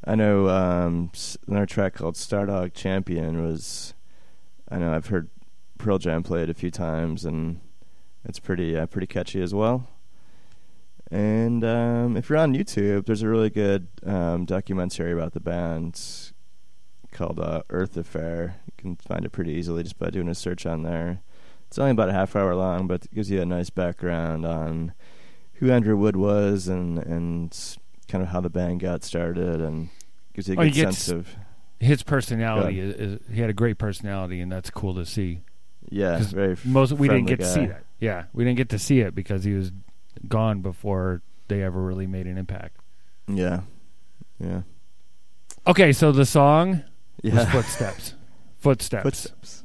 I 0.06 0.16
know 0.16 0.48
um, 0.48 1.12
another 1.46 1.66
track 1.66 1.96
called 1.96 2.16
Stardog 2.16 2.74
Champion 2.74 3.44
was. 3.44 3.94
I 4.70 4.78
know 4.78 4.94
I've 4.94 5.08
heard 5.08 5.30
Pearl 5.78 5.98
Jam 5.98 6.24
play 6.24 6.44
it 6.44 6.50
a 6.50 6.54
few 6.54 6.72
times, 6.72 7.26
and 7.26 7.60
it's 8.24 8.40
pretty 8.40 8.76
uh, 8.78 8.86
pretty 8.88 9.08
catchy 9.08 9.42
as 9.42 9.54
well. 9.54 9.88
And 11.12 11.64
um, 11.64 12.18
if 12.18 12.30
you're 12.30 12.40
on 12.40 12.56
YouTube, 12.56 13.06
there's 13.06 13.22
a 13.22 13.28
really 13.30 13.50
good 13.52 13.88
um, 14.06 14.46
documentary 14.46 15.12
about 15.12 15.34
the 15.34 15.40
band 15.40 16.02
called 17.12 17.40
uh, 17.40 17.62
Earth 17.70 17.96
Affair. 17.96 18.56
You 18.66 18.74
can 18.78 18.96
find 18.96 19.24
it 19.24 19.32
pretty 19.32 19.52
easily 19.54 19.84
just 19.84 20.00
by 20.00 20.10
doing 20.10 20.28
a 20.28 20.36
search 20.36 20.66
on 20.66 20.82
there. 20.84 21.22
It's 21.68 21.78
only 21.78 21.92
about 21.92 22.10
a 22.10 22.14
half 22.14 22.36
hour 22.36 22.56
long, 22.56 22.88
but 22.88 23.06
it 23.06 23.14
gives 23.14 23.30
you 23.30 23.42
a 23.42 23.46
nice 23.46 23.70
background 23.70 24.46
on 24.46 24.94
who 25.54 25.72
Andrew 25.72 25.96
Wood 25.96 26.16
was 26.16 26.68
and 26.68 26.98
and 27.00 27.56
kind 28.08 28.24
of 28.24 28.30
how 28.30 28.42
the 28.42 28.50
band 28.50 28.80
got 28.80 29.04
started, 29.04 29.62
and 29.62 29.90
gives 30.34 30.48
you 30.48 30.56
a 30.56 30.60
Oh, 30.62 30.64
good 30.64 30.76
sense 30.76 31.08
of 31.10 31.36
His 31.80 32.02
personality 32.04 32.80
is, 32.80 32.96
is 32.96 33.20
he 33.32 33.42
had 33.42 33.50
a 33.50 33.54
great 33.54 33.78
personality, 33.78 34.42
and 34.42 34.52
that's 34.52 34.70
cool 34.72 34.96
to 34.96 35.06
see. 35.06 35.42
Yeah, 35.90 36.20
very 36.20 36.58
Most 36.64 36.94
we 36.94 37.08
didn't 37.08 37.26
get 37.26 37.40
to 37.40 37.46
see 37.46 37.66
that. 37.66 37.84
Yeah, 38.00 38.26
we 38.34 38.44
didn't 38.44 38.58
get 38.58 38.70
to 38.70 38.80
see 38.80 39.00
it 39.00 39.16
because 39.16 39.44
he 39.44 39.54
was 39.54 39.72
gone 40.28 40.62
before 40.62 41.22
they 41.48 41.62
ever 41.64 41.82
really 41.82 42.08
made 42.08 42.28
an 42.28 42.38
impact. 42.38 42.78
Yeah, 43.28 43.62
yeah, 44.40 44.62
Okay, 45.68 45.92
so 45.92 46.12
the 46.12 46.26
song 46.26 46.84
was 47.24 47.34
yeah. 47.34 47.52
Footsteps. 47.52 48.14
Footsteps. 48.60 49.04
Footsteps. 49.04 49.64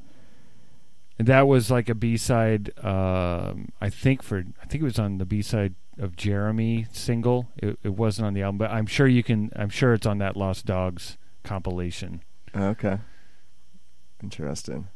And 1.18 1.28
that 1.28 1.46
was 1.46 1.70
like 1.70 1.90
a 1.90 1.94
B 1.94 2.16
side. 2.16 2.72
Um, 2.82 3.68
I 3.80 3.90
think 3.90 4.22
for 4.22 4.44
I 4.62 4.66
think 4.66 4.82
it 4.82 4.84
was 4.84 4.98
on 4.98 5.18
the 5.18 5.26
B 5.26 5.42
side 5.42 5.74
of 5.98 6.16
Jeremy 6.16 6.86
single. 6.92 7.50
It, 7.58 7.78
it 7.82 7.90
wasn't 7.90 8.26
on 8.26 8.34
the 8.34 8.42
album, 8.42 8.56
but 8.56 8.70
I'm 8.70 8.86
sure 8.86 9.06
you 9.06 9.22
can. 9.22 9.50
I'm 9.54 9.68
sure 9.68 9.92
it's 9.92 10.06
on 10.06 10.18
that 10.18 10.36
Lost 10.36 10.64
Dogs 10.64 11.18
compilation. 11.44 12.22
Okay. 12.56 12.98
Interesting. 14.22 14.88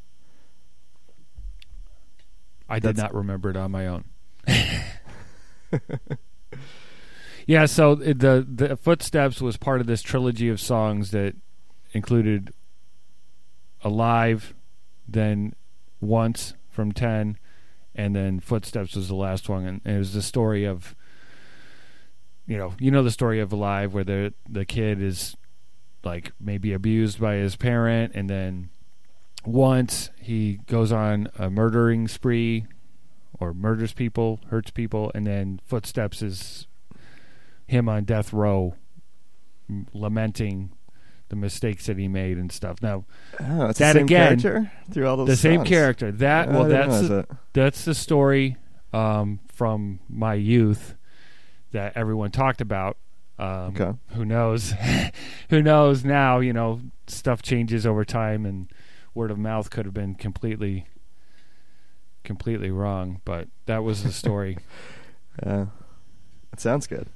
I 2.68 2.78
did 2.78 2.96
not 2.96 3.14
remember 3.14 3.50
it 3.50 3.56
on 3.56 3.70
my 3.70 3.86
own. 3.86 4.04
yeah, 7.46 7.66
so 7.66 7.94
the 7.94 8.46
the 8.48 8.76
Footsteps 8.76 9.40
was 9.40 9.56
part 9.56 9.80
of 9.80 9.86
this 9.86 10.02
trilogy 10.02 10.48
of 10.48 10.60
songs 10.60 11.10
that 11.10 11.34
included 11.92 12.52
Alive, 13.82 14.54
then 15.06 15.54
Once 16.00 16.54
from 16.70 16.92
10 16.92 17.38
and 17.94 18.16
then 18.16 18.40
Footsteps 18.40 18.96
was 18.96 19.08
the 19.08 19.14
last 19.14 19.48
one 19.48 19.64
and 19.64 19.80
it 19.84 19.96
was 19.96 20.12
the 20.12 20.22
story 20.22 20.64
of 20.64 20.96
you 22.46 22.58
know, 22.58 22.74
you 22.78 22.90
know 22.90 23.02
the 23.02 23.10
story 23.10 23.40
of 23.40 23.52
Alive 23.52 23.94
where 23.94 24.04
the 24.04 24.34
the 24.48 24.64
kid 24.64 25.00
is 25.00 25.36
like 26.02 26.32
maybe 26.40 26.72
abused 26.72 27.20
by 27.20 27.36
his 27.36 27.56
parent 27.56 28.12
and 28.14 28.28
then 28.28 28.70
once 29.46 30.10
he 30.20 30.60
goes 30.66 30.92
on 30.92 31.28
a 31.38 31.50
murdering 31.50 32.08
spree 32.08 32.66
or 33.40 33.52
murders 33.54 33.92
people, 33.92 34.40
hurts 34.50 34.70
people, 34.70 35.10
and 35.14 35.26
then 35.26 35.60
Footsteps 35.66 36.22
is 36.22 36.66
him 37.66 37.88
on 37.88 38.04
death 38.04 38.32
row 38.32 38.74
m- 39.68 39.86
lamenting 39.92 40.70
the 41.30 41.36
mistakes 41.36 41.86
that 41.86 41.96
he 41.98 42.06
made 42.06 42.36
and 42.38 42.52
stuff. 42.52 42.80
Now, 42.82 43.04
Oh, 43.40 43.68
That 43.68 43.76
the 43.76 43.92
same 43.92 44.04
again, 44.04 44.38
character 44.40 44.72
through 44.92 45.08
all 45.08 45.16
those. 45.16 45.26
the 45.28 45.36
same 45.36 45.64
character. 45.64 46.12
That 46.12 46.50
well 46.50 46.64
that's 46.64 47.00
the, 47.02 47.08
that. 47.08 47.28
that's 47.54 47.84
the 47.84 47.94
story 47.94 48.56
um, 48.92 49.40
from 49.52 50.00
my 50.08 50.34
youth 50.34 50.94
that 51.72 51.96
everyone 51.96 52.30
talked 52.30 52.60
about. 52.60 52.96
Um, 53.38 53.74
Okay. 53.74 53.92
Who 54.12 54.24
knows? 54.24 54.74
who 55.50 55.60
knows 55.62 56.04
now? 56.04 56.38
You 56.40 56.52
know, 56.52 56.80
stuff 57.08 57.42
changes 57.42 57.84
over 57.86 58.04
time, 58.04 58.46
and 58.46 58.68
word 59.14 59.30
of 59.30 59.38
mouth 59.38 59.70
could 59.70 59.84
have 59.84 59.94
been 59.94 60.14
completely, 60.14 60.86
completely 62.24 62.70
wrong. 62.70 63.20
But 63.24 63.48
that 63.66 63.82
was 63.84 64.02
the 64.02 64.12
story. 64.12 64.58
Yeah. 65.44 65.66
It 66.52 66.60
sounds 66.60 66.86
good. 66.86 67.08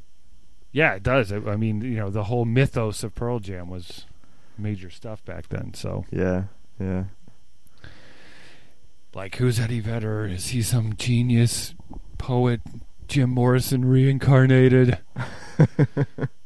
yeah, 0.73 0.95
it 0.95 1.05
does. 1.05 1.31
I 1.31 1.37
I 1.37 1.55
mean, 1.57 1.83
you 1.83 1.95
know, 1.97 2.11
the 2.11 2.25
whole 2.25 2.45
mythos 2.45 3.05
of 3.05 3.15
Pearl 3.15 3.39
Jam 3.39 3.69
was 3.69 4.07
major 4.59 4.91
stuff 4.91 5.25
back 5.25 5.49
then. 5.51 5.73
So, 5.75 6.05
Yeah. 6.11 6.45
Yeah. 6.81 7.05
like, 9.15 9.37
who's 9.37 9.61
Eddie 9.61 9.79
Vedder? 9.79 10.27
Is 10.27 10.49
he 10.49 10.63
some 10.63 10.95
genius 10.97 11.75
poet? 12.19 12.61
Jim 13.07 13.31
Morrison 13.31 13.85
reincarnated. 13.85 14.99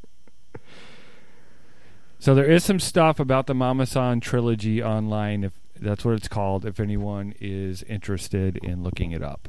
So 2.23 2.37
there 2.37 2.49
is 2.49 2.63
some 2.63 2.79
stuff 2.79 3.19
about 3.19 3.49
the 3.49 3.55
Mama 3.55 3.85
San 3.85 4.21
trilogy 4.21 4.81
online, 4.81 5.43
if 5.43 5.55
that's 5.75 6.05
what 6.05 6.15
it's 6.15 6.29
called. 6.29 6.65
If 6.65 6.79
anyone 6.79 7.35
is 7.41 7.83
interested 7.83 8.59
in 8.59 8.85
looking 8.85 9.11
it 9.11 9.25
up, 9.25 9.49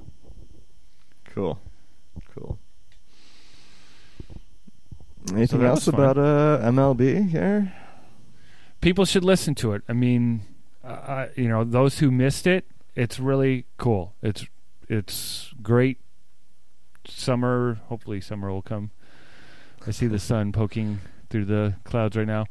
Cool. 1.26 1.60
Cool. 2.34 2.58
Anything 5.36 5.60
that 5.60 5.68
else 5.68 5.88
about 5.88 6.18
uh, 6.18 6.62
MLB 6.64 7.30
here? 7.30 7.72
people 8.82 9.06
should 9.06 9.24
listen 9.24 9.54
to 9.54 9.74
it. 9.74 9.84
I 9.88 9.94
mean, 9.94 10.42
uh, 10.84 10.88
uh, 10.88 11.28
you 11.36 11.48
know, 11.48 11.64
those 11.64 12.00
who 12.00 12.10
missed 12.10 12.48
it, 12.48 12.66
it's 12.96 13.20
really 13.20 13.68
cool. 13.78 14.16
It's 14.24 14.48
it's 14.90 15.54
great. 15.62 16.00
Summer, 17.08 17.82
hopefully, 17.86 18.20
summer 18.20 18.52
will 18.52 18.64
come. 18.64 18.90
I 19.86 19.92
see 19.92 20.08
the 20.08 20.18
sun 20.18 20.52
poking 20.52 21.02
through 21.34 21.46
the 21.46 21.76
clouds 21.84 22.15
right 22.15 22.26
now, 22.28 22.46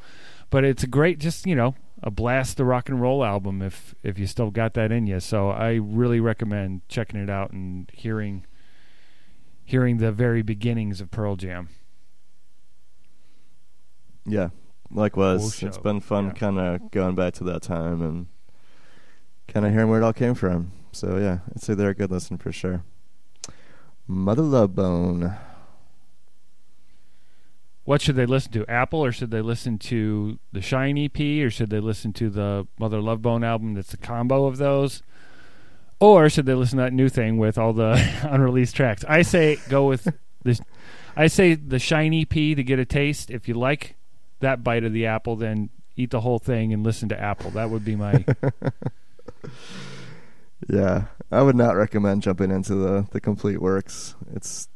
but 0.50 0.64
it's 0.64 0.82
a 0.82 0.86
great, 0.86 1.18
just 1.18 1.46
you 1.46 1.54
know, 1.54 1.74
a 2.02 2.10
blast 2.10 2.56
the 2.58 2.64
rock 2.66 2.88
and 2.90 3.00
roll 3.00 3.24
album 3.24 3.62
if 3.62 3.94
if 4.02 4.18
you 4.18 4.26
still 4.26 4.50
got 4.50 4.74
that 4.74 4.92
in 4.92 5.06
you. 5.06 5.20
So 5.20 5.48
I 5.50 5.74
really 5.74 6.20
recommend 6.20 6.86
checking 6.88 7.18
it 7.18 7.30
out 7.30 7.52
and 7.52 7.90
hearing 7.94 8.44
hearing 9.64 9.98
the 9.98 10.10
very 10.12 10.42
beginnings 10.42 11.00
of 11.00 11.10
Pearl 11.10 11.36
Jam. 11.36 11.68
Yeah. 14.26 14.48
Likewise. 14.90 15.62
It's 15.62 15.78
been 15.78 16.00
fun 16.00 16.26
Yeah. 16.26 16.32
kind 16.32 16.58
of 16.58 16.90
going 16.90 17.14
back 17.14 17.34
to 17.34 17.44
that 17.44 17.62
time 17.62 18.02
and 18.02 18.26
kind 19.48 19.64
of 19.64 19.72
hearing 19.72 19.88
where 19.88 20.00
it 20.00 20.04
all 20.04 20.12
came 20.12 20.34
from. 20.34 20.72
So, 20.92 21.16
yeah, 21.16 21.38
I'd 21.54 21.62
say 21.62 21.74
they're 21.74 21.90
a 21.90 21.94
good 21.94 22.10
listen 22.10 22.36
for 22.36 22.52
sure. 22.52 22.84
Mother 24.06 24.42
Love 24.42 24.74
Bone. 24.74 25.34
What 27.84 28.00
should 28.00 28.16
they 28.16 28.26
listen 28.26 28.52
to? 28.52 28.66
Apple, 28.66 29.04
or 29.04 29.10
should 29.12 29.30
they 29.30 29.40
listen 29.40 29.78
to 29.78 30.38
the 30.52 30.60
Shine 30.60 30.96
EP, 30.98 31.18
or 31.44 31.50
should 31.50 31.70
they 31.70 31.80
listen 31.80 32.12
to 32.14 32.30
the 32.30 32.66
Mother 32.78 33.00
Love 33.00 33.22
Bone 33.22 33.42
album? 33.42 33.74
That's 33.74 33.92
a 33.92 33.96
combo 33.96 34.46
of 34.46 34.58
those, 34.58 35.02
or 35.98 36.28
should 36.30 36.46
they 36.46 36.54
listen 36.54 36.78
to 36.78 36.84
that 36.84 36.92
new 36.92 37.08
thing 37.08 37.38
with 37.38 37.58
all 37.58 37.72
the 37.72 37.92
unreleased 38.22 38.76
tracks? 38.76 39.04
I 39.08 39.22
say 39.22 39.58
go 39.68 39.88
with 39.88 40.06
this. 40.44 40.60
I 41.16 41.26
say 41.26 41.54
the 41.54 41.78
Shine 41.78 42.14
EP 42.14 42.30
to 42.30 42.62
get 42.62 42.78
a 42.78 42.84
taste. 42.84 43.30
If 43.30 43.48
you 43.48 43.54
like 43.54 43.96
that 44.40 44.62
bite 44.62 44.84
of 44.84 44.92
the 44.92 45.06
apple, 45.06 45.36
then 45.36 45.70
eat 45.96 46.10
the 46.10 46.20
whole 46.20 46.38
thing 46.38 46.72
and 46.72 46.82
listen 46.82 47.08
to 47.10 47.20
Apple. 47.20 47.50
That 47.50 47.70
would 47.70 47.84
be 47.84 47.96
my. 47.96 48.24
Yeah, 50.68 51.06
I 51.30 51.42
would 51.42 51.56
not 51.56 51.76
recommend 51.76 52.22
jumping 52.22 52.50
into 52.50 52.74
the 52.74 53.06
the 53.10 53.20
complete 53.20 53.60
works. 53.60 54.14
It's 54.34 54.68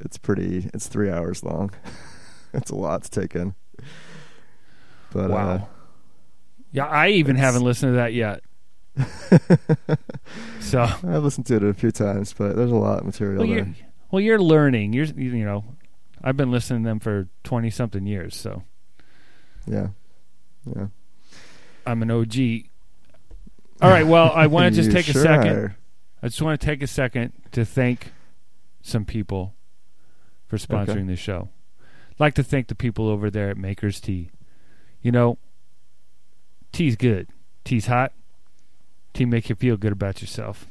it's 0.00 0.18
pretty. 0.18 0.68
It's 0.74 0.88
three 0.88 1.10
hours 1.10 1.42
long. 1.44 1.70
it's 2.54 2.70
a 2.70 2.74
lot 2.76 3.02
to 3.04 3.10
take 3.10 3.34
in. 3.34 3.54
But 5.12 5.30
Wow. 5.30 5.68
yeah, 6.72 6.86
I 6.86 7.08
even 7.08 7.36
It's- 7.36 7.44
haven't 7.44 7.64
listened 7.64 7.92
to 7.92 7.96
that 7.96 8.12
yet. 8.14 8.40
uh, 8.98 9.96
So 10.60 10.82
I've 10.82 11.22
listened 11.24 11.46
to 11.46 11.56
it 11.56 11.62
a 11.62 11.72
few 11.72 11.90
times, 11.90 12.32
but 12.34 12.56
there's 12.56 12.70
a 12.70 12.76
lot 12.76 12.98
of 13.00 13.06
material 13.06 13.38
well, 13.38 13.46
there. 13.48 13.56
you're, 13.64 13.74
well, 14.10 14.20
you're 14.20 14.38
learning. 14.40 14.92
You're 14.92 15.06
you 15.06 15.44
know, 15.44 15.64
I've 16.22 16.36
been 16.36 16.50
listening 16.50 16.82
to 16.82 16.88
them 16.88 17.00
for 17.00 17.28
twenty 17.44 17.70
something 17.70 18.06
years, 18.06 18.36
so. 18.36 18.62
Uh, 19.66 19.72
Yeah, 19.72 19.88
yeah. 20.76 20.86
I'm 21.86 22.02
an 22.02 22.10
OG. 22.10 22.36
All 23.80 23.88
right. 23.90 24.06
Well, 24.06 24.30
I 24.32 24.46
want 24.48 24.74
to 24.74 24.82
just 24.82 24.90
take 24.94 25.06
sure 25.06 25.20
a 25.22 25.24
second. 25.24 25.56
are. 25.56 25.76
I 26.22 26.26
just 26.28 26.42
want 26.42 26.60
to 26.60 26.66
take 26.66 26.82
a 26.82 26.86
second 26.86 27.32
to 27.52 27.64
thank 27.64 28.12
some 28.82 29.04
people 29.04 29.54
for 30.48 30.56
sponsoring 30.58 30.88
Okay. 30.90 31.02
this 31.04 31.18
show. 31.20 31.48
Like 32.18 32.34
to 32.34 32.42
thank 32.42 32.68
the 32.68 32.74
people 32.74 33.08
over 33.08 33.30
there 33.30 33.50
at 33.50 33.56
Maker's 33.56 34.00
Tea. 34.00 34.30
You 35.02 35.12
know, 35.12 35.38
tea's 36.72 36.96
good. 36.96 37.28
Tea's 37.64 37.86
hot. 37.86 38.12
Tea 39.14 39.24
make 39.24 39.48
you 39.48 39.54
feel 39.54 39.76
good 39.76 39.92
about 39.92 40.20
yourself. 40.20 40.66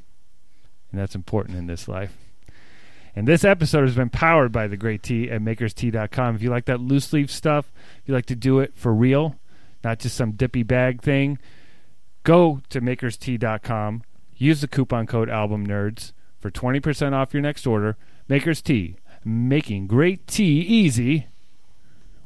And 0.92 1.00
that's 1.00 1.16
important 1.16 1.58
in 1.58 1.68
this 1.68 1.88
life. 1.88 2.18
And 3.16 3.28
this 3.28 3.44
episode 3.44 3.82
has 3.82 3.96
been 3.96 4.10
powered 4.10 4.52
by 4.52 4.68
the 4.68 4.78
great 4.78 5.02
tea 5.02 5.32
at 5.32 5.42
makerstea.com. 5.42 6.36
If 6.36 6.44
you 6.44 6.50
like 6.50 6.66
that 6.66 6.80
loose 6.80 7.12
leaf 7.14 7.32
stuff, 7.32 7.72
if 8.02 8.08
you 8.08 8.14
like 8.14 8.28
to 8.28 8.36
do 8.36 8.60
it 8.60 8.74
for 8.76 8.94
real, 8.94 9.38
not 9.84 10.00
just 10.00 10.16
some 10.16 10.34
dippy 10.34 10.64
bag 10.64 11.02
thing, 11.02 11.40
go 12.24 12.62
to 12.70 12.80
makerstea.com. 12.80 14.04
Use 14.36 14.62
the 14.62 14.68
coupon 14.68 15.08
code 15.08 15.30
Album 15.30 15.66
Nerds 15.66 16.12
for 16.40 16.52
20% 16.52 17.14
off 17.14 17.34
your 17.34 17.42
next 17.42 17.66
order. 17.66 17.98
Maker's 18.28 18.62
Tea, 18.62 18.98
making 19.26 19.88
great 19.88 20.28
tea 20.28 20.60
easy. 20.60 21.28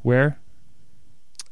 Where? 0.01 0.39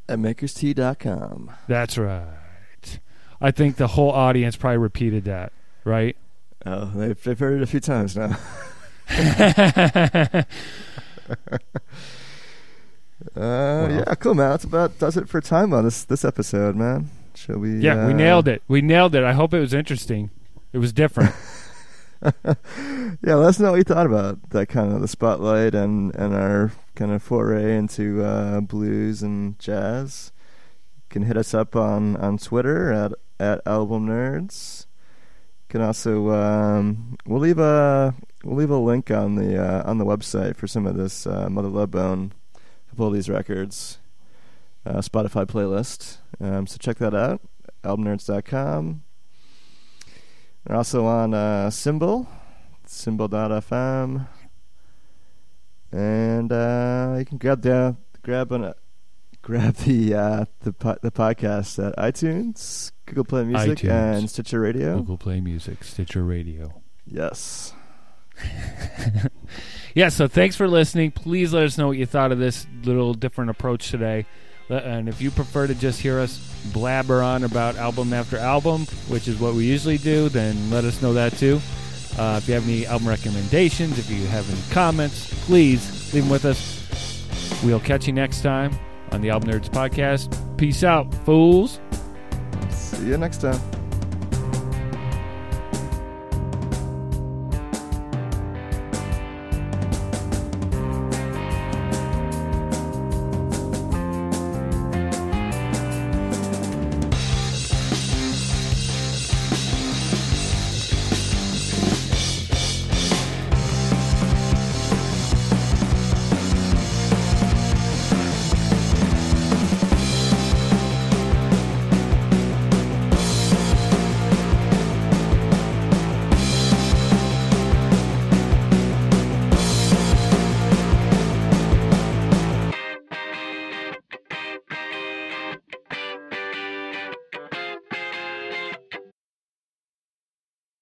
At 0.07 0.19
makerstea.com. 0.19 1.51
That's 1.67 1.97
right. 1.97 2.99
I 3.41 3.51
think 3.51 3.77
the 3.77 3.87
whole 3.87 4.11
audience 4.11 4.55
probably 4.55 4.79
repeated 4.79 5.23
that, 5.25 5.53
right? 5.85 6.17
Oh, 6.65 6.91
they've, 6.93 7.23
they've 7.23 7.39
heard 7.39 7.61
it 7.61 7.63
a 7.63 7.67
few 7.67 7.79
times 7.79 8.17
now. 8.17 8.37
Uh, 13.35 13.87
yeah, 13.91 14.15
cool, 14.15 14.33
man. 14.33 14.51
That's 14.51 14.63
about 14.63 14.97
does 14.97 15.17
it 15.17 15.27
for 15.27 15.41
time 15.41 15.73
on 15.73 15.83
this 15.83 16.03
this 16.05 16.23
episode, 16.23 16.75
man. 16.75 17.09
Shall 17.35 17.57
we? 17.57 17.79
yeah, 17.79 18.07
we 18.07 18.13
uh, 18.13 18.15
nailed 18.15 18.47
it. 18.47 18.63
We 18.67 18.81
nailed 18.81 19.13
it. 19.13 19.23
I 19.23 19.33
hope 19.33 19.53
it 19.53 19.59
was 19.59 19.73
interesting. 19.73 20.29
It 20.71 20.77
was 20.77 20.93
different. 20.93 21.35
yeah, 22.45 23.35
let 23.35 23.49
us 23.49 23.59
know 23.59 23.71
what 23.71 23.77
you 23.77 23.83
thought 23.83 24.05
about 24.05 24.49
that 24.49 24.67
kind 24.67 24.91
of 24.91 25.01
the 25.01 25.07
spotlight 25.07 25.73
and 25.73 26.13
and 26.15 26.33
our 26.33 26.71
kind 26.95 27.11
of 27.11 27.23
foray 27.23 27.77
into 27.77 28.23
uh, 28.23 28.59
blues 28.61 29.23
and 29.23 29.57
jazz. 29.57 30.31
You 30.97 31.03
can 31.09 31.23
hit 31.23 31.37
us 31.37 31.53
up 31.53 31.75
on 31.75 32.17
on 32.17 32.37
Twitter 32.37 32.91
at 32.91 33.13
at 33.39 33.61
Album 33.65 34.07
Nerds. 34.07 34.85
You 35.67 35.69
can 35.69 35.81
also 35.81 36.29
um, 36.31 37.17
we'll 37.25 37.39
leave 37.39 37.59
a 37.59 38.13
we'll 38.43 38.57
leave 38.57 38.71
a 38.71 38.77
link 38.77 39.09
on 39.11 39.35
the 39.35 39.57
uh, 39.57 39.89
on 39.89 39.97
the 39.97 40.05
website 40.05 40.57
for 40.57 40.67
some 40.67 40.85
of 40.85 40.97
this 40.97 41.25
uh, 41.25 41.49
Mother 41.49 41.69
Love 41.69 41.91
Bone 41.91 42.33
of 42.91 42.99
all 42.99 43.11
these 43.11 43.29
records 43.29 43.99
uh, 44.85 44.97
Spotify 44.97 45.45
playlist. 45.45 46.17
Um, 46.41 46.67
so 46.67 46.77
check 46.77 46.97
that 46.97 47.13
out. 47.13 47.41
Albumnerds.com. 47.83 49.03
We're 50.67 50.75
also 50.75 51.05
on 51.05 51.33
uh, 51.33 51.69
Cymbal, 51.69 52.27
cymbal.fm, 52.85 54.27
and 55.91 56.51
uh, 56.51 57.15
you 57.17 57.25
can 57.25 57.37
grab 57.37 57.61
the 57.61 57.95
grab 58.21 58.51
an, 58.51 58.73
grab 59.41 59.75
the 59.75 60.13
uh, 60.13 60.45
the 60.61 60.73
po- 60.73 60.97
the 61.01 61.11
podcast 61.11 61.83
at 61.85 61.95
iTunes, 61.97 62.91
Google 63.05 63.23
Play 63.25 63.43
Music, 63.45 63.79
iTunes. 63.79 64.17
and 64.17 64.29
Stitcher 64.29 64.59
Radio. 64.59 64.97
Google 64.97 65.17
Play 65.17 65.41
Music, 65.41 65.83
Stitcher 65.83 66.23
Radio. 66.23 66.81
Yes. 67.05 67.73
Yeah, 69.95 70.09
so 70.09 70.27
thanks 70.27 70.55
for 70.55 70.67
listening. 70.67 71.11
Please 71.11 71.51
let 71.51 71.63
us 71.63 71.77
know 71.77 71.87
what 71.87 71.97
you 71.97 72.05
thought 72.05 72.31
of 72.31 72.37
this 72.37 72.67
little 72.83 73.13
different 73.13 73.49
approach 73.49 73.89
today. 73.89 74.25
Le- 74.69 74.77
And 74.77 75.09
if 75.09 75.21
you 75.21 75.31
prefer 75.31 75.67
to 75.67 75.75
just 75.75 75.99
hear 76.01 76.19
us 76.19 76.37
blabber 76.73 77.21
on 77.21 77.43
about 77.43 77.75
album 77.77 78.13
after 78.13 78.37
album, 78.37 78.85
which 79.07 79.27
is 79.27 79.39
what 79.39 79.53
we 79.55 79.65
usually 79.65 79.97
do, 79.97 80.29
then 80.29 80.69
let 80.69 80.83
us 80.85 81.01
know 81.01 81.13
that 81.13 81.33
too. 81.37 81.59
Uh, 82.17 82.35
if 82.41 82.47
you 82.47 82.53
have 82.53 82.67
any 82.67 82.85
album 82.85 83.07
recommendations, 83.07 83.97
if 83.97 84.09
you 84.09 84.25
have 84.27 84.49
any 84.49 84.61
comments, 84.73 85.33
please 85.45 86.13
leave 86.13 86.23
them 86.23 86.31
with 86.31 86.45
us. 86.45 87.61
We'll 87.63 87.79
catch 87.79 88.07
you 88.07 88.13
next 88.13 88.41
time 88.41 88.77
on 89.11 89.21
the 89.21 89.29
Album 89.29 89.49
Nerds 89.49 89.69
Podcast. 89.69 90.35
Peace 90.57 90.83
out, 90.83 91.13
fools. 91.25 91.79
See 92.69 93.07
you 93.07 93.17
next 93.17 93.41
time. 93.41 93.59